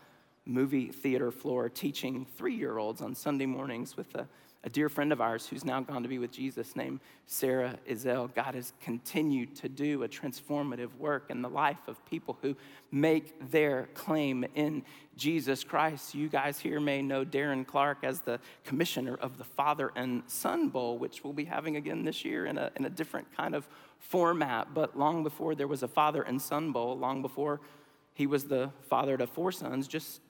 movie 0.45 0.89
theater 0.89 1.31
floor 1.31 1.69
teaching 1.69 2.27
three 2.37 2.55
year 2.55 2.79
olds 2.79 3.01
on 3.01 3.15
Sunday 3.15 3.47
mornings 3.47 3.97
with 3.97 4.13
a 4.17 4.27
a 4.67 4.69
dear 4.69 4.89
friend 4.89 5.13
of 5.13 5.21
ours 5.21 5.47
who's 5.47 5.65
now 5.65 5.81
gone 5.81 6.03
to 6.03 6.09
be 6.09 6.19
with 6.19 6.33
Jesus 6.33 6.75
named 6.75 6.99
Sarah 7.29 7.79
Izell. 7.89 8.35
God 8.35 8.57
has 8.57 8.73
continued 8.81 9.55
to 9.57 9.69
do 9.69 10.03
a 10.03 10.09
transformative 10.09 10.91
work 10.99 11.31
in 11.31 11.41
the 11.41 11.49
life 11.49 11.87
of 11.87 12.05
people 12.05 12.37
who 12.43 12.57
make 12.91 13.53
their 13.53 13.89
claim 13.95 14.45
in 14.57 14.83
Jesus 15.17 15.63
Christ. 15.63 16.17
You 16.17 16.29
guys 16.29 16.59
here 16.59 16.81
may 16.81 17.01
know 17.01 17.25
Darren 17.25 17.65
Clark 17.65 17.99
as 18.03 18.23
the 18.23 18.41
commissioner 18.65 19.15
of 19.15 19.39
the 19.39 19.45
Father 19.45 19.93
and 19.95 20.25
Son 20.27 20.69
Bowl, 20.69 20.99
which 20.99 21.23
we'll 21.23 21.33
be 21.33 21.45
having 21.45 21.77
again 21.77 22.05
this 22.05 22.25
year 22.25 22.47
in 22.47 22.59
a, 22.59 22.73
in 22.75 22.87
a 22.87 22.91
different 22.91 23.29
kind 23.37 23.55
of 23.55 23.69
format. 24.01 24.75
But 24.75 24.99
long 24.99 25.23
before 25.23 25.55
there 25.55 25.69
was 25.69 25.85
a 25.85 25.89
Father 25.89 26.23
and 26.23 26.43
Son 26.43 26.73
Bowl, 26.73 26.99
long 26.99 27.23
before 27.23 27.61
he 28.15 28.27
was 28.27 28.47
the 28.47 28.71
father 28.89 29.17
to 29.17 29.29
four 29.29 29.53
sons, 29.53 29.87
just 29.87 30.23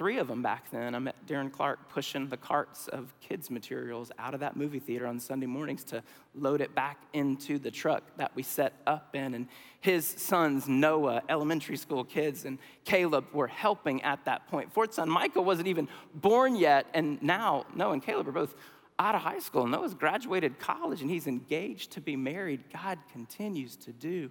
three 0.00 0.16
of 0.16 0.28
them 0.28 0.40
back 0.40 0.70
then. 0.70 0.94
I 0.94 0.98
met 0.98 1.14
Darren 1.26 1.52
Clark 1.52 1.90
pushing 1.90 2.26
the 2.26 2.38
carts 2.38 2.88
of 2.88 3.12
kids' 3.20 3.50
materials 3.50 4.10
out 4.18 4.32
of 4.32 4.40
that 4.40 4.56
movie 4.56 4.78
theater 4.78 5.06
on 5.06 5.20
Sunday 5.20 5.44
mornings 5.44 5.84
to 5.84 6.02
load 6.34 6.62
it 6.62 6.74
back 6.74 7.02
into 7.12 7.58
the 7.58 7.70
truck 7.70 8.02
that 8.16 8.34
we 8.34 8.42
set 8.42 8.72
up 8.86 9.14
in. 9.14 9.34
And 9.34 9.46
his 9.82 10.06
sons, 10.06 10.66
Noah, 10.66 11.20
elementary 11.28 11.76
school 11.76 12.02
kids, 12.02 12.46
and 12.46 12.58
Caleb 12.86 13.26
were 13.34 13.46
helping 13.46 14.02
at 14.02 14.24
that 14.24 14.48
point. 14.48 14.72
Fourth 14.72 14.94
son, 14.94 15.10
Michael, 15.10 15.44
wasn't 15.44 15.68
even 15.68 15.86
born 16.14 16.56
yet. 16.56 16.86
And 16.94 17.22
now, 17.22 17.66
Noah 17.74 17.92
and 17.92 18.02
Caleb 18.02 18.26
are 18.28 18.32
both 18.32 18.54
out 18.98 19.14
of 19.14 19.20
high 19.20 19.40
school. 19.40 19.66
Noah's 19.66 19.92
graduated 19.92 20.58
college 20.58 21.02
and 21.02 21.10
he's 21.10 21.26
engaged 21.26 21.90
to 21.90 22.00
be 22.00 22.16
married. 22.16 22.64
God 22.72 22.98
continues 23.12 23.76
to 23.76 23.92
do 23.92 24.30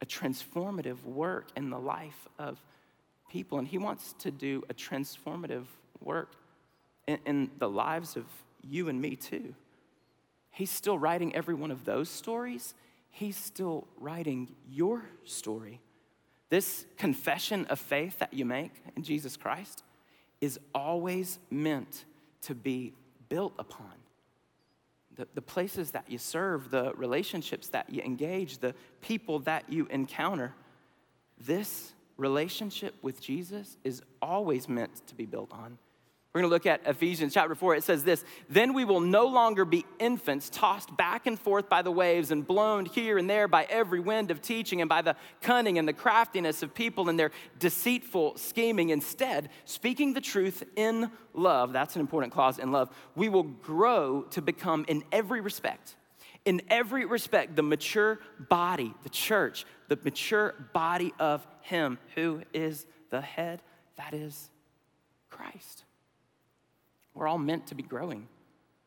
a 0.00 0.06
transformative 0.06 1.04
work 1.04 1.48
in 1.58 1.68
the 1.68 1.78
life 1.78 2.26
of 2.38 2.58
people, 3.34 3.58
and 3.58 3.66
He 3.66 3.78
wants 3.78 4.14
to 4.20 4.30
do 4.30 4.62
a 4.70 4.74
transformative 4.74 5.64
work 6.00 6.36
in, 7.08 7.18
in 7.26 7.50
the 7.58 7.68
lives 7.68 8.14
of 8.14 8.24
you 8.62 8.88
and 8.88 9.00
me 9.00 9.16
too. 9.16 9.56
He's 10.52 10.70
still 10.70 10.96
writing 10.96 11.34
every 11.34 11.54
one 11.54 11.72
of 11.72 11.84
those 11.84 12.08
stories. 12.08 12.74
He's 13.10 13.36
still 13.36 13.88
writing 13.98 14.54
your 14.70 15.02
story. 15.24 15.80
This 16.48 16.86
confession 16.96 17.66
of 17.66 17.80
faith 17.80 18.20
that 18.20 18.32
you 18.32 18.44
make 18.44 18.70
in 18.96 19.02
Jesus 19.02 19.36
Christ 19.36 19.82
is 20.40 20.60
always 20.72 21.40
meant 21.50 22.04
to 22.42 22.54
be 22.54 22.92
built 23.28 23.54
upon. 23.58 23.94
The, 25.16 25.26
the 25.34 25.42
places 25.42 25.90
that 25.90 26.08
you 26.08 26.18
serve, 26.18 26.70
the 26.70 26.92
relationships 26.94 27.66
that 27.68 27.90
you 27.90 28.00
engage, 28.02 28.58
the 28.58 28.76
people 29.00 29.40
that 29.40 29.64
you 29.68 29.88
encounter, 29.90 30.54
this 31.44 31.93
relationship 32.16 32.94
with 33.02 33.20
Jesus 33.20 33.76
is 33.84 34.02
always 34.22 34.68
meant 34.68 35.06
to 35.08 35.14
be 35.14 35.26
built 35.26 35.52
on. 35.52 35.78
We're 36.34 36.40
going 36.40 36.50
to 36.50 36.54
look 36.54 36.66
at 36.66 36.84
Ephesians 36.84 37.32
chapter 37.32 37.54
4. 37.54 37.76
It 37.76 37.84
says 37.84 38.02
this 38.02 38.24
Then 38.48 38.74
we 38.74 38.84
will 38.84 38.98
no 38.98 39.26
longer 39.26 39.64
be 39.64 39.86
infants 40.00 40.50
tossed 40.50 40.96
back 40.96 41.28
and 41.28 41.38
forth 41.38 41.68
by 41.68 41.82
the 41.82 41.92
waves 41.92 42.32
and 42.32 42.44
blown 42.44 42.86
here 42.86 43.18
and 43.18 43.30
there 43.30 43.46
by 43.46 43.68
every 43.70 44.00
wind 44.00 44.32
of 44.32 44.42
teaching 44.42 44.80
and 44.80 44.88
by 44.88 45.00
the 45.00 45.14
cunning 45.42 45.78
and 45.78 45.86
the 45.86 45.92
craftiness 45.92 46.64
of 46.64 46.74
people 46.74 47.08
and 47.08 47.16
their 47.16 47.30
deceitful 47.60 48.36
scheming. 48.36 48.90
Instead, 48.90 49.48
speaking 49.64 50.12
the 50.12 50.20
truth 50.20 50.64
in 50.74 51.08
love, 51.34 51.72
that's 51.72 51.94
an 51.94 52.00
important 52.00 52.32
clause 52.32 52.58
in 52.58 52.72
love, 52.72 52.90
we 53.14 53.28
will 53.28 53.44
grow 53.44 54.22
to 54.30 54.42
become 54.42 54.84
in 54.88 55.04
every 55.12 55.40
respect 55.40 55.94
in 56.44 56.60
every 56.68 57.06
respect, 57.06 57.56
the 57.56 57.62
mature 57.62 58.18
body, 58.50 58.92
the 59.02 59.08
church, 59.08 59.64
the 59.88 59.98
mature 60.04 60.54
body 60.74 61.12
of 61.18 61.46
Him 61.64 61.98
who 62.14 62.42
is 62.52 62.84
the 63.10 63.22
head, 63.22 63.62
that 63.96 64.12
is 64.12 64.50
Christ. 65.30 65.84
We're 67.14 67.26
all 67.26 67.38
meant 67.38 67.68
to 67.68 67.74
be 67.74 67.82
growing. 67.82 68.28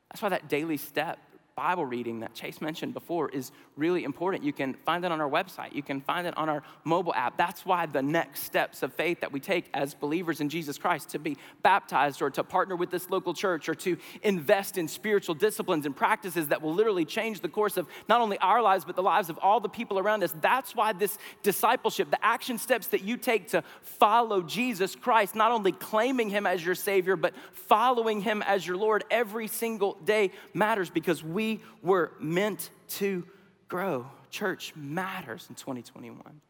That's 0.10 0.22
why 0.22 0.30
that 0.30 0.48
daily 0.48 0.78
step 0.78 1.18
Bible 1.58 1.88
reading 1.88 2.20
that 2.20 2.36
Chase 2.36 2.62
mentioned 2.62 2.94
before 2.94 3.30
is 3.30 3.52
really 3.78 4.04
important. 4.04 4.44
You 4.44 4.54
can 4.54 4.76
find 4.86 5.04
it 5.04 5.12
on 5.12 5.20
our 5.20 5.30
website, 5.30 5.74
you 5.74 5.82
can 5.82 6.02
find 6.02 6.28
it 6.28 6.38
on 6.38 6.50
our 6.50 6.62
mobile 6.84 7.16
app. 7.16 7.36
That's 7.36 7.66
why 7.66 7.88
the 7.88 8.04
next 8.04 8.44
steps 8.44 8.84
of 8.84 8.94
faith 8.94 9.22
that 9.22 9.32
we 9.32 9.40
take 9.40 9.66
as 9.74 9.96
believers 9.96 10.40
in 10.40 10.50
Jesus 10.50 10.78
Christ 10.78 11.10
to 11.10 11.20
be 11.20 11.36
baptized 11.64 12.22
or 12.22 12.30
to 12.30 12.44
partner 12.44 12.76
with 12.76 12.92
this 12.92 13.10
local 13.10 13.34
church 13.34 13.68
or 13.70 13.74
to 13.74 13.98
invest 14.22 14.78
in 14.78 14.88
spiritual 14.88 15.34
disciplines 15.34 15.88
and 15.88 15.96
practices 15.96 16.50
that 16.50 16.62
will 16.62 16.76
literally 16.76 17.06
change 17.06 17.42
the 17.42 17.50
course 17.50 17.76
of 17.76 17.88
not 18.08 18.22
only 18.22 18.38
our 18.38 18.62
lives, 18.62 18.86
but 18.86 18.96
the 18.96 19.02
lives 19.02 19.32
of 19.32 19.40
all 19.42 19.60
the 19.60 19.68
people 19.68 19.98
around 19.98 20.24
us. 20.24 20.36
That's 20.40 20.76
why 20.76 20.94
this 20.94 21.18
discipleship, 21.42 22.12
the 22.12 22.24
action 22.24 22.60
steps 22.60 22.86
that 22.88 23.02
you 23.02 23.18
take 23.18 23.48
to 23.50 23.64
follow 23.82 24.44
Jesus 24.44 24.96
Christ, 24.96 25.34
not 25.34 25.52
only 25.52 25.72
claiming 25.72 26.30
Him 26.30 26.46
as 26.46 26.64
your 26.64 26.76
Savior, 26.76 27.16
but 27.16 27.34
following 27.54 28.22
Him 28.22 28.44
as 28.44 28.68
your 28.68 28.78
Lord 28.78 29.06
every 29.10 29.48
single 29.48 29.98
day 30.06 30.30
matters 30.54 30.92
because 30.92 31.24
we 31.24 31.47
we 31.48 31.62
were 31.82 32.12
meant 32.20 32.70
to 32.90 33.24
grow. 33.68 34.08
Church 34.30 34.74
matters 34.76 35.46
in 35.50 35.56
2021 35.56 36.42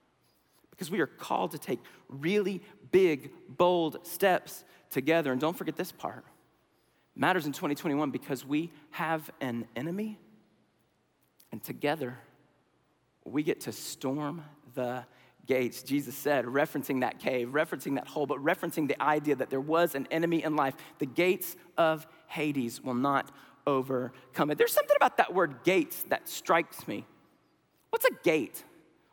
because 0.72 0.90
we 0.90 1.00
are 1.00 1.08
called 1.08 1.52
to 1.52 1.60
take 1.60 1.80
really 2.10 2.62
big, 2.92 3.32
bold 3.48 4.06
steps 4.06 4.64
together. 4.90 5.32
And 5.32 5.40
don't 5.40 5.58
forget 5.58 5.76
this 5.76 5.92
part 5.92 6.26
matters 7.16 7.46
in 7.46 7.52
2021 7.52 8.12
because 8.12 8.46
we 8.46 8.72
have 8.92 9.30
an 9.42 9.68
enemy, 9.76 10.20
and 11.52 11.64
together 11.64 12.18
we 13.26 13.44
get 13.44 13.62
to 13.62 13.72
storm 13.72 14.44
the 14.76 15.04
gates. 15.48 15.82
Jesus 15.82 16.16
said, 16.16 16.46
referencing 16.46 17.02
that 17.02 17.20
cave, 17.20 17.50
referencing 17.50 17.96
that 17.96 18.08
hole, 18.08 18.26
but 18.26 18.38
referencing 18.44 18.88
the 18.88 19.02
idea 19.02 19.36
that 19.36 19.50
there 19.50 19.62
was 19.62 19.96
an 19.96 20.08
enemy 20.12 20.44
in 20.44 20.56
life. 20.56 20.76
The 21.00 21.06
gates 21.06 21.56
of 21.78 22.06
Hades 22.28 22.84
will 22.84 22.94
not 22.94 23.32
overcome 23.68 24.50
it. 24.50 24.58
There's 24.58 24.74
something 24.74 24.96
about 24.96 25.18
that 25.18 25.34
word 25.34 25.64
gates 25.64 26.04
that 26.10 26.28
strikes 26.28 26.88
me. 26.88 27.06
What's 27.92 28.06
a 28.06 28.14
gate? 28.24 28.64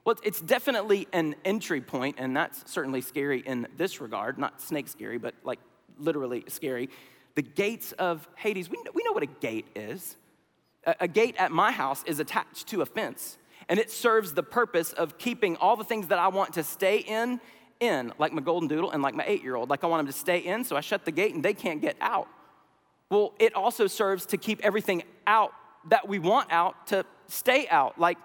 Well, 0.04 0.16
it's 0.22 0.40
definitely 0.40 1.08
an 1.12 1.34
entry 1.44 1.80
point, 1.80 2.16
and 2.18 2.36
that's 2.36 2.70
certainly 2.70 3.00
scary 3.00 3.40
in 3.40 3.66
this 3.76 4.00
regard. 4.00 4.38
Not 4.38 4.60
snake 4.60 4.88
scary, 4.88 5.18
but 5.18 5.34
like 5.44 5.58
literally 5.98 6.44
scary. 6.48 6.88
The 7.34 7.42
gates 7.42 7.92
of 7.92 8.28
Hades, 8.36 8.70
we 8.70 8.80
know, 8.82 8.90
we 8.94 9.02
know 9.02 9.12
what 9.12 9.22
a 9.22 9.26
gate 9.26 9.66
is. 9.74 10.16
A, 10.86 10.94
a 11.00 11.08
gate 11.08 11.34
at 11.38 11.50
my 11.50 11.72
house 11.72 12.04
is 12.06 12.20
attached 12.20 12.68
to 12.68 12.82
a 12.82 12.86
fence, 12.86 13.38
and 13.68 13.78
it 13.78 13.90
serves 13.90 14.34
the 14.34 14.42
purpose 14.42 14.92
of 14.92 15.18
keeping 15.18 15.56
all 15.56 15.76
the 15.76 15.84
things 15.84 16.08
that 16.08 16.18
I 16.18 16.28
want 16.28 16.54
to 16.54 16.62
stay 16.62 16.98
in, 16.98 17.40
in, 17.80 18.12
like 18.18 18.32
my 18.32 18.42
golden 18.42 18.68
doodle 18.68 18.90
and 18.90 19.02
like 19.02 19.14
my 19.14 19.24
eight 19.26 19.42
year 19.42 19.56
old. 19.56 19.70
Like 19.70 19.84
I 19.84 19.86
want 19.86 20.00
them 20.00 20.12
to 20.12 20.18
stay 20.18 20.38
in, 20.38 20.64
so 20.64 20.76
I 20.76 20.80
shut 20.80 21.04
the 21.04 21.12
gate 21.12 21.34
and 21.34 21.42
they 21.42 21.54
can't 21.54 21.80
get 21.80 21.96
out. 22.00 22.28
Well, 23.10 23.34
it 23.38 23.54
also 23.54 23.86
serves 23.86 24.26
to 24.26 24.36
keep 24.36 24.64
everything 24.64 25.02
out 25.26 25.52
that 25.88 26.08
we 26.08 26.18
want 26.18 26.50
out 26.50 26.86
to 26.88 27.04
stay 27.28 27.68
out, 27.68 27.98
like 27.98 28.18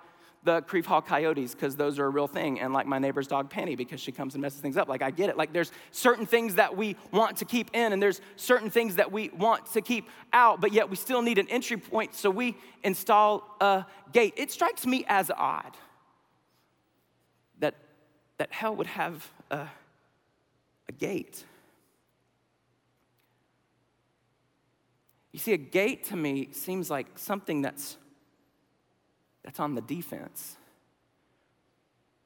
the 0.44 0.62
Crieve 0.62 0.86
Hall 0.86 1.02
coyotes, 1.02 1.54
because 1.54 1.76
those 1.76 2.00
are 2.00 2.06
a 2.06 2.10
real 2.10 2.28
thing, 2.28 2.62
and 2.62 2.74
like 2.74 2.88
my 2.88 2.98
neighbor's 2.98 3.28
dog 3.28 3.50
Penny, 3.50 3.76
because 3.76 4.00
she 4.00 4.13
comes 4.13 4.36
and 4.36 4.42
messes 4.42 4.62
things 4.62 4.78
up. 4.78 4.88
Like, 4.88 5.02
I 5.02 5.12
get 5.12 5.30
it. 5.30 5.36
Like, 5.36 5.52
there's 5.52 5.72
certain 5.92 6.26
things 6.26 6.56
that 6.56 6.78
we 6.78 6.96
want 7.12 7.38
to 7.38 7.46
keep 7.46 7.70
in, 7.74 7.92
and 7.92 8.02
there's 8.02 8.22
certain 8.38 8.70
things 8.70 8.96
that 8.96 9.12
we 9.12 9.30
want 9.30 9.65
to 9.74 9.82
keep 9.82 10.08
out, 10.32 10.62
but 10.62 10.72
yet 10.72 10.89
we 10.89 10.96
still 10.96 11.22
need 11.22 11.38
an 11.38 11.50
entry 11.50 11.76
point, 11.76 12.15
so 12.15 12.30
we 12.30 12.56
install 12.84 13.58
a 13.60 13.86
gate. 14.13 14.34
It 14.38 14.50
strikes 14.50 14.86
me 14.86 15.04
as 15.10 15.30
odd 15.30 15.76
that 17.60 17.76
that 18.38 18.54
hell 18.54 18.76
would 18.78 18.88
have 18.88 19.30
a, 19.52 19.68
a 20.88 20.92
gate. 20.98 21.44
You 25.32 25.39
see, 25.39 25.54
a 25.54 25.58
gate 25.58 26.06
to 26.06 26.15
me 26.15 26.50
seems 26.52 26.89
like 26.89 27.08
something 27.18 27.62
that's, 27.62 27.98
that's 29.44 29.60
on 29.60 29.76
the 29.76 29.82
defense. 29.82 30.58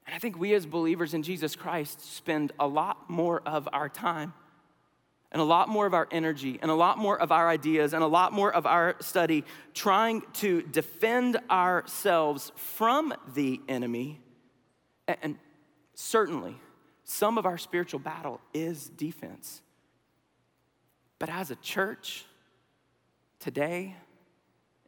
And 0.05 0.15
I 0.15 0.19
think 0.19 0.37
we 0.37 0.53
as 0.53 0.65
believers 0.65 1.13
in 1.13 1.23
Jesus 1.23 1.55
Christ 1.55 2.01
spend 2.15 2.51
a 2.59 2.67
lot 2.67 3.09
more 3.09 3.41
of 3.45 3.67
our 3.71 3.89
time 3.89 4.33
and 5.31 5.41
a 5.41 5.45
lot 5.45 5.67
more 5.67 5.85
of 5.85 5.93
our 5.93 6.07
energy 6.11 6.59
and 6.61 6.69
a 6.69 6.75
lot 6.75 6.97
more 6.97 7.19
of 7.19 7.31
our 7.31 7.49
ideas 7.49 7.93
and 7.93 8.03
a 8.03 8.07
lot 8.07 8.31
more 8.31 8.53
of 8.53 8.65
our 8.65 8.95
study 9.01 9.43
trying 9.73 10.21
to 10.33 10.61
defend 10.61 11.39
ourselves 11.49 12.51
from 12.55 13.13
the 13.33 13.59
enemy. 13.67 14.21
And 15.07 15.37
certainly, 15.95 16.55
some 17.03 17.37
of 17.37 17.45
our 17.45 17.57
spiritual 17.57 17.99
battle 17.99 18.39
is 18.53 18.89
defense. 18.89 19.61
But 21.17 21.29
as 21.29 21.51
a 21.51 21.55
church, 21.55 22.25
today, 23.43 23.93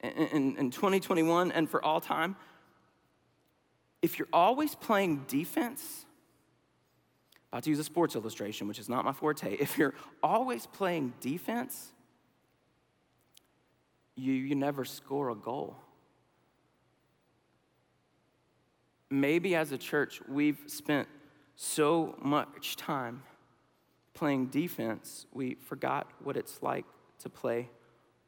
in, 0.02 0.56
in 0.56 0.72
2021, 0.72 1.52
and 1.52 1.70
for 1.70 1.84
all 1.84 2.00
time, 2.00 2.38
if 4.02 4.18
you're 4.18 4.30
always 4.32 4.76
playing 4.76 5.26
defense, 5.28 6.06
about 7.52 7.64
to 7.64 7.70
use 7.70 7.80
a 7.80 7.84
sports 7.84 8.16
illustration, 8.16 8.70
which 8.70 8.80
is 8.80 8.88
not 8.88 9.04
my 9.04 9.12
forte. 9.12 9.56
If 9.60 9.78
you're 9.78 9.94
always 10.24 10.68
playing 10.68 11.14
defense, 11.20 11.92
you, 14.16 14.32
you 14.32 14.56
never 14.56 14.86
score 14.86 15.32
a 15.32 15.36
goal. 15.36 15.76
Maybe 19.10 19.54
as 19.54 19.74
a 19.74 19.78
church, 19.78 20.22
we've 20.30 20.60
spent 20.68 21.10
so 21.58 22.16
much 22.22 22.78
time 22.78 23.24
playing 24.14 24.48
defense, 24.48 25.26
we 25.34 25.56
forgot 25.56 26.10
what 26.24 26.38
it's 26.38 26.64
like 26.64 26.86
to 27.20 27.30
play 27.30 27.70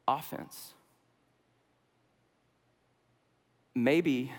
offense. 0.07 0.73
Maybe 3.75 4.31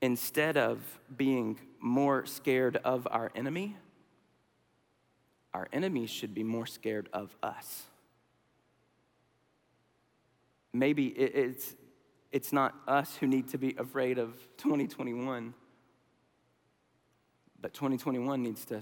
instead 0.00 0.56
of 0.56 0.80
being 1.16 1.58
more 1.80 2.24
scared 2.26 2.76
of 2.76 3.06
our 3.10 3.30
enemy, 3.34 3.76
our 5.52 5.68
enemy 5.72 6.06
should 6.06 6.34
be 6.34 6.42
more 6.42 6.66
scared 6.66 7.08
of 7.12 7.36
us. 7.42 7.84
Maybe 10.72 11.08
it's, 11.08 11.74
it's 12.30 12.52
not 12.52 12.74
us 12.86 13.16
who 13.16 13.26
need 13.26 13.48
to 13.48 13.58
be 13.58 13.74
afraid 13.76 14.18
of 14.18 14.34
2021, 14.58 15.52
but 17.60 17.74
2021 17.74 18.42
needs 18.42 18.64
to 18.66 18.80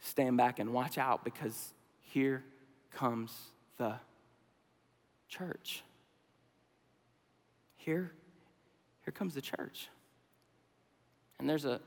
stand 0.00 0.36
back 0.36 0.58
and 0.58 0.72
watch 0.72 0.98
out 0.98 1.24
because 1.24 1.72
here 2.02 2.44
comes 2.92 3.32
the 3.78 3.94
church. 5.28 5.82
Here, 7.76 8.12
here 9.04 9.12
comes 9.12 9.34
the 9.34 9.40
church. 9.40 9.88
And 11.38 11.48
there's 11.48 11.64
a 11.64 11.80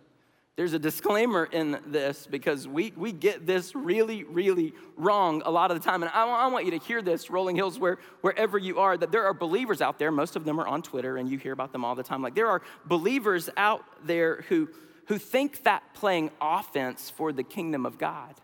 there's 0.59 0.73
a 0.73 0.79
disclaimer 0.79 1.45
in 1.45 1.79
this 1.87 2.27
because 2.29 2.67
we, 2.67 2.91
we 2.97 3.13
get 3.13 3.47
this 3.47 3.73
really, 3.73 4.25
really 4.25 4.73
wrong 4.97 5.41
a 5.45 5.49
lot 5.49 5.71
of 5.71 5.81
the 5.81 5.89
time. 5.89 6.03
And 6.03 6.11
I, 6.13 6.25
I 6.25 6.47
want 6.47 6.65
you 6.65 6.71
to 6.71 6.79
hear 6.79 7.01
this, 7.01 7.29
Rolling 7.29 7.55
Hills, 7.55 7.79
where, 7.79 7.97
wherever 8.19 8.57
you 8.57 8.77
are, 8.79 8.97
that 8.97 9.09
there 9.09 9.23
are 9.23 9.33
believers 9.33 9.81
out 9.81 9.99
there. 9.99 10.11
Most 10.11 10.35
of 10.35 10.43
them 10.43 10.59
are 10.59 10.67
on 10.67 10.81
Twitter, 10.81 11.15
and 11.15 11.29
you 11.29 11.37
hear 11.37 11.53
about 11.53 11.71
them 11.71 11.85
all 11.85 11.95
the 11.95 12.03
time. 12.03 12.21
Like 12.21 12.35
there 12.35 12.49
are 12.49 12.61
believers 12.83 13.49
out 13.55 13.85
there 14.03 14.43
who, 14.49 14.67
who 15.05 15.17
think 15.17 15.63
that 15.63 15.93
playing 15.93 16.29
offense 16.41 17.09
for 17.09 17.31
the 17.31 17.43
kingdom 17.43 17.85
of 17.85 17.97
God 17.97 18.35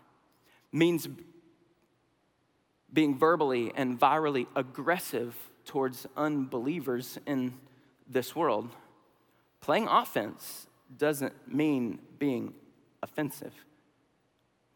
means 0.72 1.06
being 2.92 3.18
verbally 3.18 3.72
and 3.74 3.98
virally 3.98 4.46
aggressive 4.54 5.34
towards 5.64 6.06
unbelievers 6.16 7.18
in 7.26 7.54
this 8.08 8.34
world. 8.34 8.68
Playing 9.60 9.88
offense 9.88 10.66
doesn't 10.96 11.34
mean 11.52 11.98
being 12.18 12.54
offensive. 13.02 13.52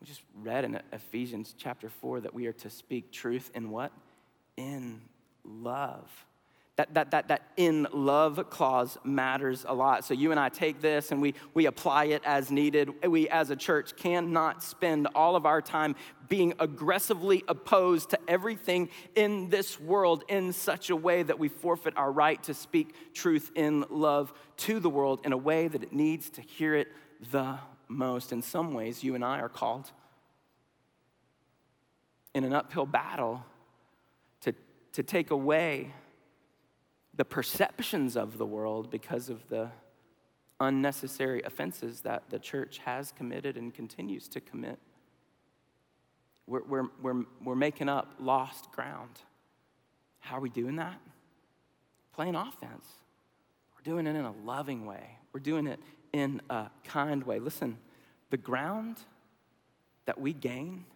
We 0.01 0.07
just 0.07 0.23
read 0.35 0.64
in 0.64 0.81
Ephesians 0.92 1.55
chapter 1.57 1.88
4 1.88 2.23
that 2.23 2.35
we 2.35 2.46
are 2.46 2.53
to 2.55 2.70
speak 2.70 3.12
truth 3.12 3.51
in 3.55 3.70
what? 3.70 3.92
In 4.57 5.03
love. 5.44 6.11
That, 6.80 6.94
that, 6.94 7.10
that, 7.10 7.28
that 7.28 7.42
in 7.58 7.86
love 7.92 8.48
clause 8.48 8.96
matters 9.04 9.66
a 9.68 9.74
lot. 9.74 10.02
So 10.06 10.14
you 10.14 10.30
and 10.30 10.40
I 10.40 10.48
take 10.48 10.80
this 10.80 11.12
and 11.12 11.20
we, 11.20 11.34
we 11.52 11.66
apply 11.66 12.04
it 12.04 12.22
as 12.24 12.50
needed. 12.50 13.06
We 13.06 13.28
as 13.28 13.50
a 13.50 13.56
church 13.56 13.96
cannot 13.96 14.62
spend 14.62 15.06
all 15.14 15.36
of 15.36 15.44
our 15.44 15.60
time 15.60 15.94
being 16.30 16.54
aggressively 16.58 17.44
opposed 17.48 18.08
to 18.10 18.18
everything 18.26 18.88
in 19.14 19.50
this 19.50 19.78
world 19.78 20.24
in 20.26 20.54
such 20.54 20.88
a 20.88 20.96
way 20.96 21.22
that 21.22 21.38
we 21.38 21.48
forfeit 21.48 21.98
our 21.98 22.10
right 22.10 22.42
to 22.44 22.54
speak 22.54 22.94
truth 23.12 23.50
in 23.54 23.84
love 23.90 24.32
to 24.56 24.80
the 24.80 24.88
world 24.88 25.20
in 25.24 25.34
a 25.34 25.36
way 25.36 25.68
that 25.68 25.82
it 25.82 25.92
needs 25.92 26.30
to 26.30 26.40
hear 26.40 26.74
it 26.74 26.88
the 27.30 27.58
most. 27.88 28.32
In 28.32 28.40
some 28.40 28.72
ways, 28.72 29.04
you 29.04 29.14
and 29.14 29.22
I 29.22 29.40
are 29.40 29.50
called 29.50 29.90
in 32.34 32.44
an 32.44 32.54
uphill 32.54 32.86
battle 32.86 33.44
to, 34.40 34.54
to 34.94 35.02
take 35.02 35.30
away 35.30 35.92
the 37.20 37.24
perceptions 37.26 38.16
of 38.16 38.38
the 38.38 38.46
world 38.46 38.90
because 38.90 39.28
of 39.28 39.46
the 39.50 39.68
unnecessary 40.59 41.42
offenses 41.42 42.00
that 42.00 42.22
the 42.30 42.38
church 42.38 42.78
has 42.78 43.12
committed 43.12 43.59
and 43.59 43.74
continues 43.74 44.26
to 44.26 44.40
commit. 44.40 44.78
We're, 46.46 46.62
we're, 46.62 46.88
we're, 47.02 47.24
we're 47.44 47.54
making 47.54 47.90
up 47.90 48.14
lost 48.18 48.72
ground. 48.72 49.20
How 50.20 50.38
are 50.38 50.40
we 50.40 50.48
doing 50.48 50.76
that? 50.76 50.98
Playing 52.14 52.37
offense. 52.37 52.87
We're 53.74 53.83
doing 53.92 54.06
it 54.06 54.16
in 54.16 54.24
a 54.24 54.33
loving 54.46 54.87
way, 54.87 55.18
we're 55.35 55.40
doing 55.40 55.66
it 55.66 55.80
in 56.14 56.40
a 56.48 56.70
kind 56.85 57.22
way. 57.24 57.38
Listen, 57.38 57.76
the 58.30 58.38
ground 58.38 58.96
that 60.06 60.18
we 60.18 60.33
gain 60.33 60.87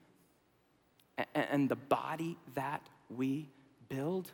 and 1.35 1.69
the 1.69 1.77
body 1.77 2.39
that 2.55 2.81
we 3.11 3.51
build 3.91 4.33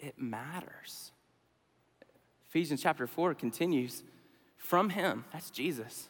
it 0.00 0.18
matters. 0.18 1.12
Ephesians 2.48 2.82
chapter 2.82 3.06
4 3.06 3.34
continues 3.34 4.02
from 4.56 4.90
him, 4.90 5.24
that's 5.32 5.50
Jesus, 5.50 6.08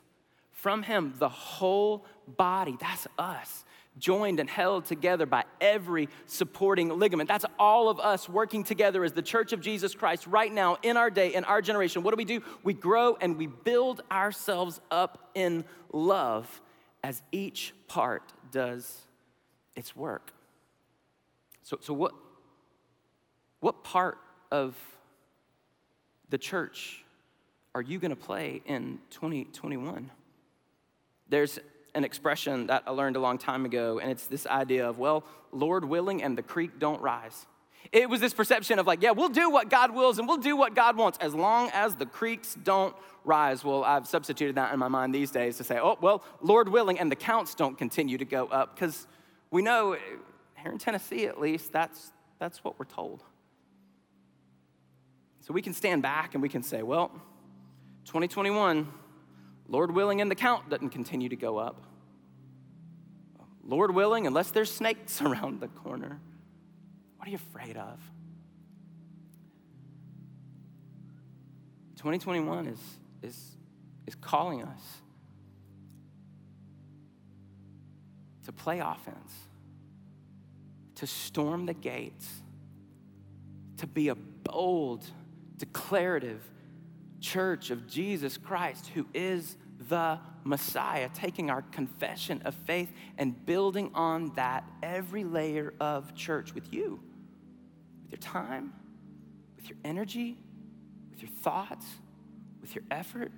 from 0.50 0.82
him, 0.82 1.14
the 1.18 1.28
whole 1.28 2.04
body, 2.26 2.76
that's 2.80 3.06
us, 3.18 3.64
joined 3.98 4.40
and 4.40 4.48
held 4.48 4.84
together 4.84 5.26
by 5.26 5.44
every 5.60 6.08
supporting 6.26 6.88
ligament. 6.98 7.28
That's 7.28 7.44
all 7.58 7.88
of 7.88 8.00
us 8.00 8.28
working 8.28 8.64
together 8.64 9.04
as 9.04 9.12
the 9.12 9.22
church 9.22 9.52
of 9.52 9.60
Jesus 9.60 9.94
Christ 9.94 10.26
right 10.26 10.52
now 10.52 10.78
in 10.82 10.96
our 10.96 11.10
day, 11.10 11.34
in 11.34 11.44
our 11.44 11.62
generation. 11.62 12.02
What 12.02 12.12
do 12.12 12.16
we 12.16 12.24
do? 12.24 12.42
We 12.62 12.74
grow 12.74 13.16
and 13.20 13.36
we 13.36 13.46
build 13.46 14.02
ourselves 14.10 14.80
up 14.90 15.30
in 15.34 15.64
love 15.92 16.60
as 17.02 17.22
each 17.32 17.72
part 17.88 18.22
does 18.52 19.02
its 19.76 19.96
work. 19.96 20.32
So, 21.62 21.78
so 21.80 21.94
what, 21.94 22.12
what 23.60 23.84
part 23.84 24.18
of 24.50 24.76
the 26.30 26.38
church 26.38 27.04
are 27.74 27.82
you 27.82 27.98
going 27.98 28.10
to 28.10 28.16
play 28.16 28.62
in 28.66 28.98
2021? 29.10 30.10
There's 31.28 31.58
an 31.94 32.04
expression 32.04 32.66
that 32.68 32.84
I 32.86 32.90
learned 32.90 33.16
a 33.16 33.20
long 33.20 33.38
time 33.38 33.64
ago, 33.64 33.98
and 33.98 34.10
it's 34.10 34.26
this 34.26 34.46
idea 34.46 34.88
of, 34.88 34.98
well, 34.98 35.24
Lord 35.52 35.84
willing, 35.84 36.22
and 36.22 36.36
the 36.36 36.42
creek 36.42 36.78
don't 36.78 37.00
rise. 37.00 37.46
It 37.92 38.08
was 38.08 38.20
this 38.20 38.34
perception 38.34 38.78
of, 38.78 38.86
like, 38.86 39.02
yeah, 39.02 39.10
we'll 39.12 39.28
do 39.28 39.50
what 39.50 39.68
God 39.68 39.92
wills 39.94 40.18
and 40.18 40.28
we'll 40.28 40.36
do 40.36 40.54
what 40.54 40.74
God 40.74 40.96
wants 40.96 41.18
as 41.20 41.34
long 41.34 41.70
as 41.72 41.94
the 41.94 42.06
creeks 42.06 42.56
don't 42.62 42.94
rise. 43.24 43.64
Well, 43.64 43.82
I've 43.84 44.06
substituted 44.06 44.56
that 44.56 44.72
in 44.72 44.78
my 44.78 44.88
mind 44.88 45.14
these 45.14 45.30
days 45.30 45.56
to 45.56 45.64
say, 45.64 45.78
oh, 45.78 45.98
well, 46.00 46.22
Lord 46.40 46.68
willing, 46.68 46.98
and 46.98 47.10
the 47.10 47.16
counts 47.16 47.54
don't 47.54 47.76
continue 47.76 48.18
to 48.18 48.24
go 48.24 48.46
up, 48.46 48.74
because 48.74 49.06
we 49.50 49.62
know 49.62 49.96
here 50.56 50.72
in 50.72 50.78
Tennessee, 50.78 51.26
at 51.26 51.40
least, 51.40 51.72
that's, 51.72 52.12
that's 52.38 52.62
what 52.62 52.78
we're 52.78 52.84
told. 52.84 53.22
So 55.50 55.54
we 55.54 55.62
can 55.62 55.74
stand 55.74 56.00
back 56.00 56.34
and 56.34 56.42
we 56.44 56.48
can 56.48 56.62
say, 56.62 56.84
well, 56.84 57.08
2021, 58.04 58.86
Lord 59.66 59.90
willing, 59.90 60.20
and 60.20 60.30
the 60.30 60.36
count 60.36 60.70
doesn't 60.70 60.90
continue 60.90 61.28
to 61.28 61.34
go 61.34 61.58
up. 61.58 61.82
Lord 63.64 63.92
willing, 63.92 64.28
unless 64.28 64.52
there's 64.52 64.72
snakes 64.72 65.20
around 65.20 65.58
the 65.58 65.66
corner, 65.66 66.20
what 67.16 67.26
are 67.26 67.32
you 67.32 67.36
afraid 67.36 67.76
of? 67.76 67.98
2021 71.96 72.68
is, 72.68 72.78
is, 73.20 73.56
is 74.06 74.14
calling 74.14 74.62
us 74.62 75.02
to 78.44 78.52
play 78.52 78.78
offense, 78.78 79.32
to 80.94 81.08
storm 81.08 81.66
the 81.66 81.74
gates, 81.74 82.28
to 83.78 83.88
be 83.88 84.10
a 84.10 84.14
bold 84.14 85.04
declarative, 85.60 86.42
church 87.20 87.70
of 87.70 87.86
Jesus 87.86 88.36
Christ, 88.38 88.88
who 88.88 89.06
is 89.14 89.56
the 89.88 90.18
Messiah, 90.42 91.10
taking 91.12 91.50
our 91.50 91.62
confession 91.62 92.40
of 92.44 92.54
faith 92.54 92.90
and 93.18 93.44
building 93.46 93.90
on 93.94 94.32
that 94.36 94.64
every 94.82 95.22
layer 95.22 95.74
of 95.78 96.14
church 96.14 96.54
with 96.54 96.72
you, 96.72 97.00
with 98.02 98.12
your 98.12 98.18
time, 98.18 98.72
with 99.56 99.68
your 99.68 99.78
energy, 99.84 100.38
with 101.10 101.20
your 101.22 101.30
thoughts, 101.30 101.86
with 102.62 102.74
your 102.74 102.84
effort. 102.90 103.30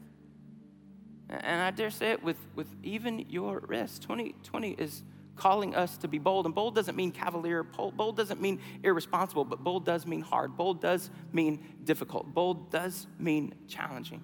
And 1.29 1.61
I 1.61 1.71
dare 1.73 1.91
say 1.91 2.13
it 2.13 2.23
with, 2.23 2.37
with 2.55 2.69
even 2.85 3.27
your 3.29 3.65
risk. 3.67 4.03
2020 4.03 4.73
is 4.73 5.03
calling 5.37 5.75
us 5.75 5.97
to 5.99 6.09
be 6.09 6.19
bold. 6.19 6.47
And 6.47 6.55
bold 6.55 6.75
doesn't 6.75 6.97
mean 6.97 7.11
cavalier, 7.11 7.63
bold 7.63 8.17
doesn't 8.17 8.41
mean 8.41 8.61
irresponsible, 8.83 9.45
but 9.45 9.65
bold 9.65 9.85
does 9.85 10.07
mean 10.07 10.21
hard. 10.21 10.57
Bold 10.57 10.81
does 10.81 11.11
mean 11.33 11.65
difficult. 11.85 12.33
Bold 12.33 12.71
does 12.71 13.07
mean 13.19 13.55
challenging. 13.69 14.23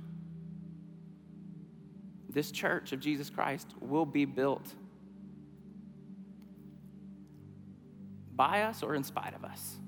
This 2.28 2.50
church 2.50 2.92
of 2.92 3.00
Jesus 3.00 3.30
Christ 3.30 3.74
will 3.80 4.06
be 4.06 4.24
built 4.24 4.74
by 8.36 8.62
us 8.62 8.82
or 8.82 8.94
in 8.94 9.02
spite 9.02 9.34
of 9.34 9.44
us. 9.44 9.78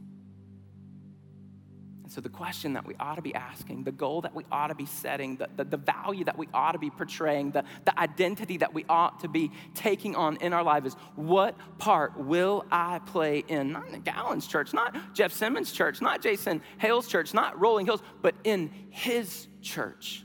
And 2.11 2.15
so, 2.17 2.21
the 2.21 2.29
question 2.29 2.73
that 2.73 2.85
we 2.85 2.97
ought 2.99 3.15
to 3.15 3.23
be 3.23 3.33
asking, 3.37 3.85
the 3.85 3.93
goal 3.93 4.23
that 4.23 4.35
we 4.35 4.45
ought 4.51 4.67
to 4.67 4.75
be 4.75 4.85
setting, 4.85 5.37
the, 5.37 5.49
the, 5.57 5.63
the, 5.63 5.77
value 5.77 6.25
that 6.25 6.37
we 6.37 6.49
ought 6.53 6.73
to 6.73 6.79
be 6.81 6.91
portraying, 6.91 7.53
the, 7.53 7.63
the 7.85 7.97
identity 8.01 8.57
that 8.57 8.75
we 8.75 8.85
ought 8.89 9.21
to 9.21 9.29
be 9.29 9.53
taking 9.75 10.17
on 10.17 10.37
in 10.39 10.53
our 10.53 10.65
life 10.65 10.85
is 10.85 10.95
what 11.15 11.55
part 11.79 12.19
will 12.19 12.67
I 12.69 12.99
play 12.99 13.45
in? 13.47 13.71
Not 13.71 13.91
in 13.91 14.01
Gallon's 14.01 14.49
church, 14.49 14.75
not 14.75 15.15
Jeff 15.15 15.33
Simmons' 15.33 15.71
church, 15.71 16.03
not 16.03 16.21
Jason 16.21 16.63
Hale's 16.79 17.07
church, 17.07 17.33
not 17.33 17.61
Rolling 17.61 17.87
Hills, 17.87 18.03
but 18.23 18.35
in 18.43 18.73
his 18.89 19.47
church 19.63 20.25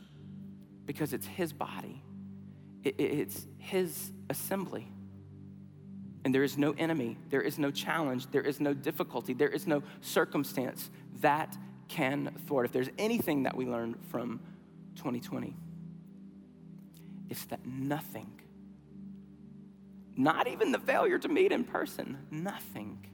because 0.88 1.14
it's 1.14 1.28
his 1.28 1.54
body, 1.54 2.02
it, 2.84 3.00
it's 3.00 3.46
his 3.60 4.12
assembly. 4.32 4.92
And 6.24 6.34
there 6.34 6.42
is 6.42 6.58
no 6.58 6.74
enemy, 6.80 7.20
there 7.30 7.44
is 7.44 7.60
no 7.60 7.70
challenge, 7.70 8.26
there 8.32 8.42
is 8.42 8.60
no 8.60 8.74
difficulty, 8.74 9.36
there 9.36 9.50
is 9.50 9.68
no 9.68 9.84
circumstance 10.02 10.90
that 11.22 11.56
can 11.88 12.32
thwart. 12.48 12.66
If 12.66 12.72
there's 12.72 12.90
anything 12.98 13.44
that 13.44 13.56
we 13.56 13.66
learned 13.66 13.98
from 14.10 14.40
2020, 14.96 15.56
it's 17.30 17.46
that 17.46 17.66
nothing, 17.66 18.42
not 20.16 20.48
even 20.48 20.72
the 20.72 20.80
failure 20.80 21.18
to 21.20 21.28
meet 21.28 21.52
in 21.52 21.64
person, 21.64 22.18
nothing 22.32 23.06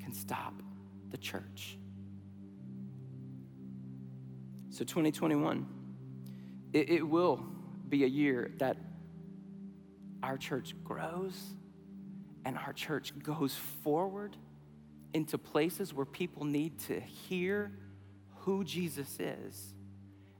can 0.00 0.12
stop 0.12 0.54
the 1.10 1.18
church. 1.18 1.76
So, 4.70 4.84
2021, 4.84 5.66
it, 6.72 6.90
it 6.90 7.06
will 7.06 7.44
be 7.88 8.04
a 8.04 8.06
year 8.06 8.52
that 8.58 8.76
our 10.22 10.36
church 10.36 10.74
grows 10.84 11.54
and 12.44 12.56
our 12.56 12.72
church 12.72 13.12
goes 13.22 13.54
forward 13.54 14.36
into 15.14 15.38
places 15.38 15.92
where 15.92 16.06
people 16.06 16.44
need 16.44 16.78
to 16.80 17.00
hear 17.00 17.72
who 18.40 18.64
Jesus 18.64 19.18
is 19.18 19.74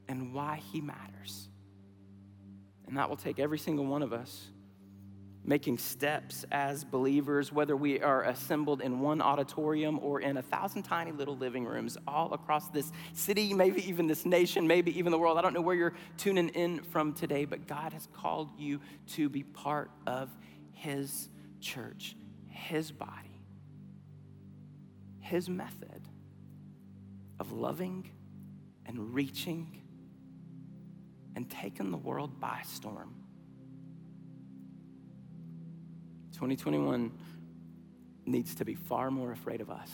and 0.08 0.32
why 0.34 0.60
he 0.72 0.80
matters. 0.80 1.48
And 2.86 2.96
that 2.96 3.08
will 3.08 3.16
take 3.16 3.38
every 3.38 3.58
single 3.58 3.86
one 3.86 4.02
of 4.02 4.12
us 4.12 4.48
making 5.44 5.78
steps 5.78 6.44
as 6.52 6.84
believers, 6.84 7.50
whether 7.50 7.74
we 7.74 8.00
are 8.00 8.24
assembled 8.24 8.82
in 8.82 9.00
one 9.00 9.22
auditorium 9.22 9.98
or 10.00 10.20
in 10.20 10.36
a 10.36 10.42
thousand 10.42 10.82
tiny 10.82 11.12
little 11.12 11.36
living 11.36 11.64
rooms 11.64 11.96
all 12.06 12.32
across 12.34 12.68
this 12.68 12.92
city, 13.14 13.54
maybe 13.54 13.88
even 13.88 14.06
this 14.06 14.26
nation, 14.26 14.66
maybe 14.66 14.96
even 14.98 15.10
the 15.10 15.18
world. 15.18 15.38
I 15.38 15.42
don't 15.42 15.54
know 15.54 15.62
where 15.62 15.74
you're 15.74 15.94
tuning 16.18 16.50
in 16.50 16.82
from 16.82 17.14
today, 17.14 17.46
but 17.46 17.66
God 17.66 17.92
has 17.92 18.06
called 18.12 18.50
you 18.58 18.80
to 19.14 19.28
be 19.28 19.42
part 19.42 19.90
of 20.06 20.28
His 20.72 21.28
church, 21.60 22.16
His 22.48 22.92
body 22.92 23.29
his 25.30 25.48
method 25.48 26.02
of 27.38 27.52
loving 27.52 28.10
and 28.84 29.14
reaching 29.14 29.80
and 31.36 31.48
taking 31.48 31.92
the 31.92 31.96
world 31.96 32.40
by 32.40 32.60
storm. 32.66 33.14
2021 36.32 37.12
needs 38.26 38.56
to 38.56 38.64
be 38.64 38.74
far 38.74 39.08
more 39.12 39.30
afraid 39.30 39.60
of 39.60 39.70
us 39.70 39.88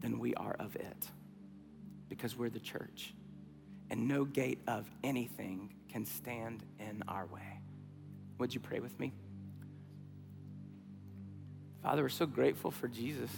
than 0.00 0.20
we 0.20 0.32
are 0.34 0.54
of 0.60 0.76
it 0.76 1.08
because 2.08 2.38
we're 2.38 2.48
the 2.48 2.60
church 2.60 3.14
and 3.90 4.06
no 4.06 4.24
gate 4.24 4.60
of 4.68 4.88
anything 5.02 5.74
can 5.90 6.06
stand 6.06 6.62
in 6.78 7.02
our 7.08 7.26
way. 7.26 7.60
Would 8.38 8.54
you 8.54 8.60
pray 8.60 8.78
with 8.78 8.98
me? 9.00 9.12
Father, 11.82 12.02
we're 12.02 12.10
so 12.10 12.26
grateful 12.26 12.70
for 12.70 12.86
Jesus. 12.86 13.30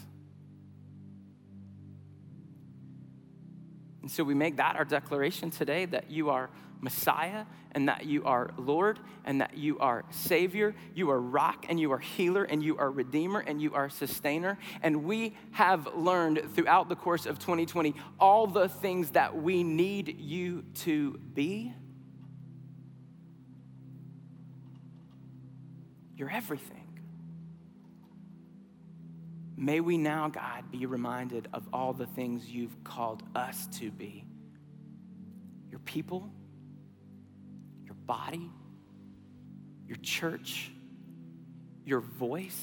And 4.05 4.11
so 4.11 4.23
we 4.23 4.35
make 4.35 4.59
that 4.59 4.77
our 4.77 4.85
declaration 4.85 5.51
today 5.51 5.87
that 5.87 6.11
you 6.11 6.29
are 6.29 6.51
Messiah 6.83 7.47
and 7.73 7.89
that 7.89 8.05
you 8.05 8.23
are 8.25 8.51
Lord 8.59 9.01
and 9.25 9.41
that 9.41 9.57
you 9.57 9.79
are 9.79 10.05
Savior, 10.11 10.75
you 10.95 11.09
are 11.09 11.19
rock 11.19 11.65
and 11.71 11.81
you 11.81 11.91
are 11.91 11.99
healer 11.99 12.45
and 12.45 12.63
you 12.63 12.77
are 12.77 12.91
Redeemer 12.91 13.41
and 13.41 13.63
you 13.63 13.73
are 13.73 13.89
Sustainer. 13.89 14.59
And 14.83 15.05
we 15.05 15.35
have 15.53 15.89
learned 15.95 16.55
throughout 16.55 16.91
the 16.91 16.97
course 16.97 17.25
of 17.25 17.39
2020 17.39 17.95
all 18.21 18.47
the 18.47 18.69
things 18.69 19.13
that 19.13 19.35
we 19.35 19.63
need 19.63 20.21
you 20.21 20.67
to 20.81 21.13
be. 21.33 21.73
You're 26.15 26.29
everything. 26.29 26.84
May 29.65 29.81
we 29.81 29.97
now, 29.97 30.29
God, 30.29 30.71
be 30.71 30.85
reminded 30.85 31.49
of 31.55 31.67
all 31.73 31.95
the 31.95 32.05
things 32.05 32.47
you've 32.47 32.85
called 32.85 33.23
us 33.35 33.67
to 33.79 33.91
be 33.91 34.27
your 35.71 35.79
people, 35.79 36.31
your 37.83 37.95
body, 37.95 38.51
your 39.89 39.97
church, 40.03 40.71
your 41.87 42.01
voice 42.01 42.63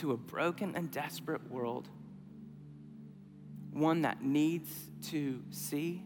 to 0.00 0.12
a 0.12 0.16
broken 0.18 0.76
and 0.76 0.90
desperate 0.90 1.50
world, 1.50 1.88
one 3.72 4.02
that 4.02 4.22
needs 4.22 4.70
to 5.06 5.42
see 5.48 6.02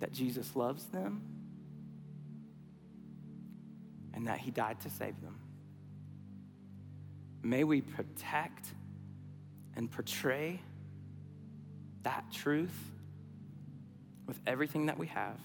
that 0.00 0.12
Jesus 0.12 0.54
loves 0.54 0.84
them 0.88 1.22
and 4.12 4.26
that 4.26 4.40
he 4.40 4.50
died 4.50 4.78
to 4.82 4.90
save 4.90 5.18
them. 5.22 5.38
May 7.44 7.62
we 7.62 7.82
protect 7.82 8.66
and 9.76 9.90
portray 9.90 10.60
that 12.02 12.24
truth 12.32 12.74
with 14.26 14.40
everything 14.46 14.86
that 14.86 14.98
we 14.98 15.08
have 15.08 15.38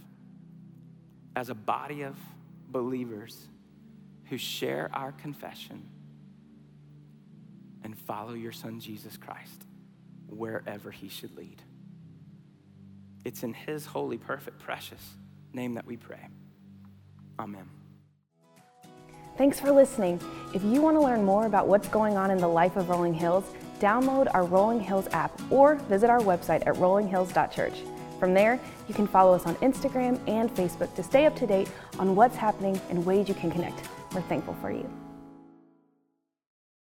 as 1.35 1.49
a 1.49 1.53
body 1.53 2.03
of 2.03 2.17
believers 2.69 3.47
who 4.29 4.37
share 4.37 4.89
our 4.93 5.11
confession 5.11 5.83
and 7.83 7.97
follow 7.97 8.33
your 8.33 8.53
son 8.53 8.79
Jesus 8.79 9.17
Christ 9.17 9.65
wherever 10.27 10.91
he 10.91 11.09
should 11.09 11.35
lead. 11.35 11.61
It's 13.25 13.43
in 13.43 13.53
his 13.53 13.85
holy, 13.85 14.17
perfect, 14.17 14.59
precious 14.59 15.15
name 15.51 15.73
that 15.73 15.85
we 15.85 15.97
pray. 15.97 16.29
Amen. 17.37 17.67
Thanks 19.39 19.57
for 19.57 19.71
listening. 19.71 20.19
If 20.53 20.65
you 20.65 20.81
want 20.81 20.97
to 20.97 21.01
learn 21.01 21.23
more 21.23 21.45
about 21.45 21.65
what's 21.65 21.87
going 21.87 22.17
on 22.17 22.29
in 22.29 22.39
the 22.39 22.47
life 22.49 22.75
of 22.75 22.89
Rolling 22.89 23.13
Hills, 23.13 23.45
download 23.79 24.29
our 24.33 24.43
Rolling 24.43 24.81
Hills 24.81 25.07
app 25.13 25.31
or 25.49 25.75
visit 25.75 26.09
our 26.09 26.19
website 26.19 26.67
at 26.67 26.75
rollinghills.church. 26.75 27.75
From 28.19 28.33
there, 28.33 28.59
you 28.89 28.93
can 28.93 29.07
follow 29.07 29.33
us 29.33 29.45
on 29.45 29.55
Instagram 29.55 30.19
and 30.27 30.53
Facebook 30.53 30.93
to 30.93 31.03
stay 31.03 31.25
up 31.25 31.37
to 31.37 31.47
date 31.47 31.71
on 31.99 32.17
what's 32.17 32.35
happening 32.35 32.81
and 32.89 33.05
ways 33.05 33.29
you 33.29 33.33
can 33.33 33.49
connect. 33.49 33.87
We're 34.13 34.23
thankful 34.23 34.55
for 34.55 34.71
you. 34.71 34.89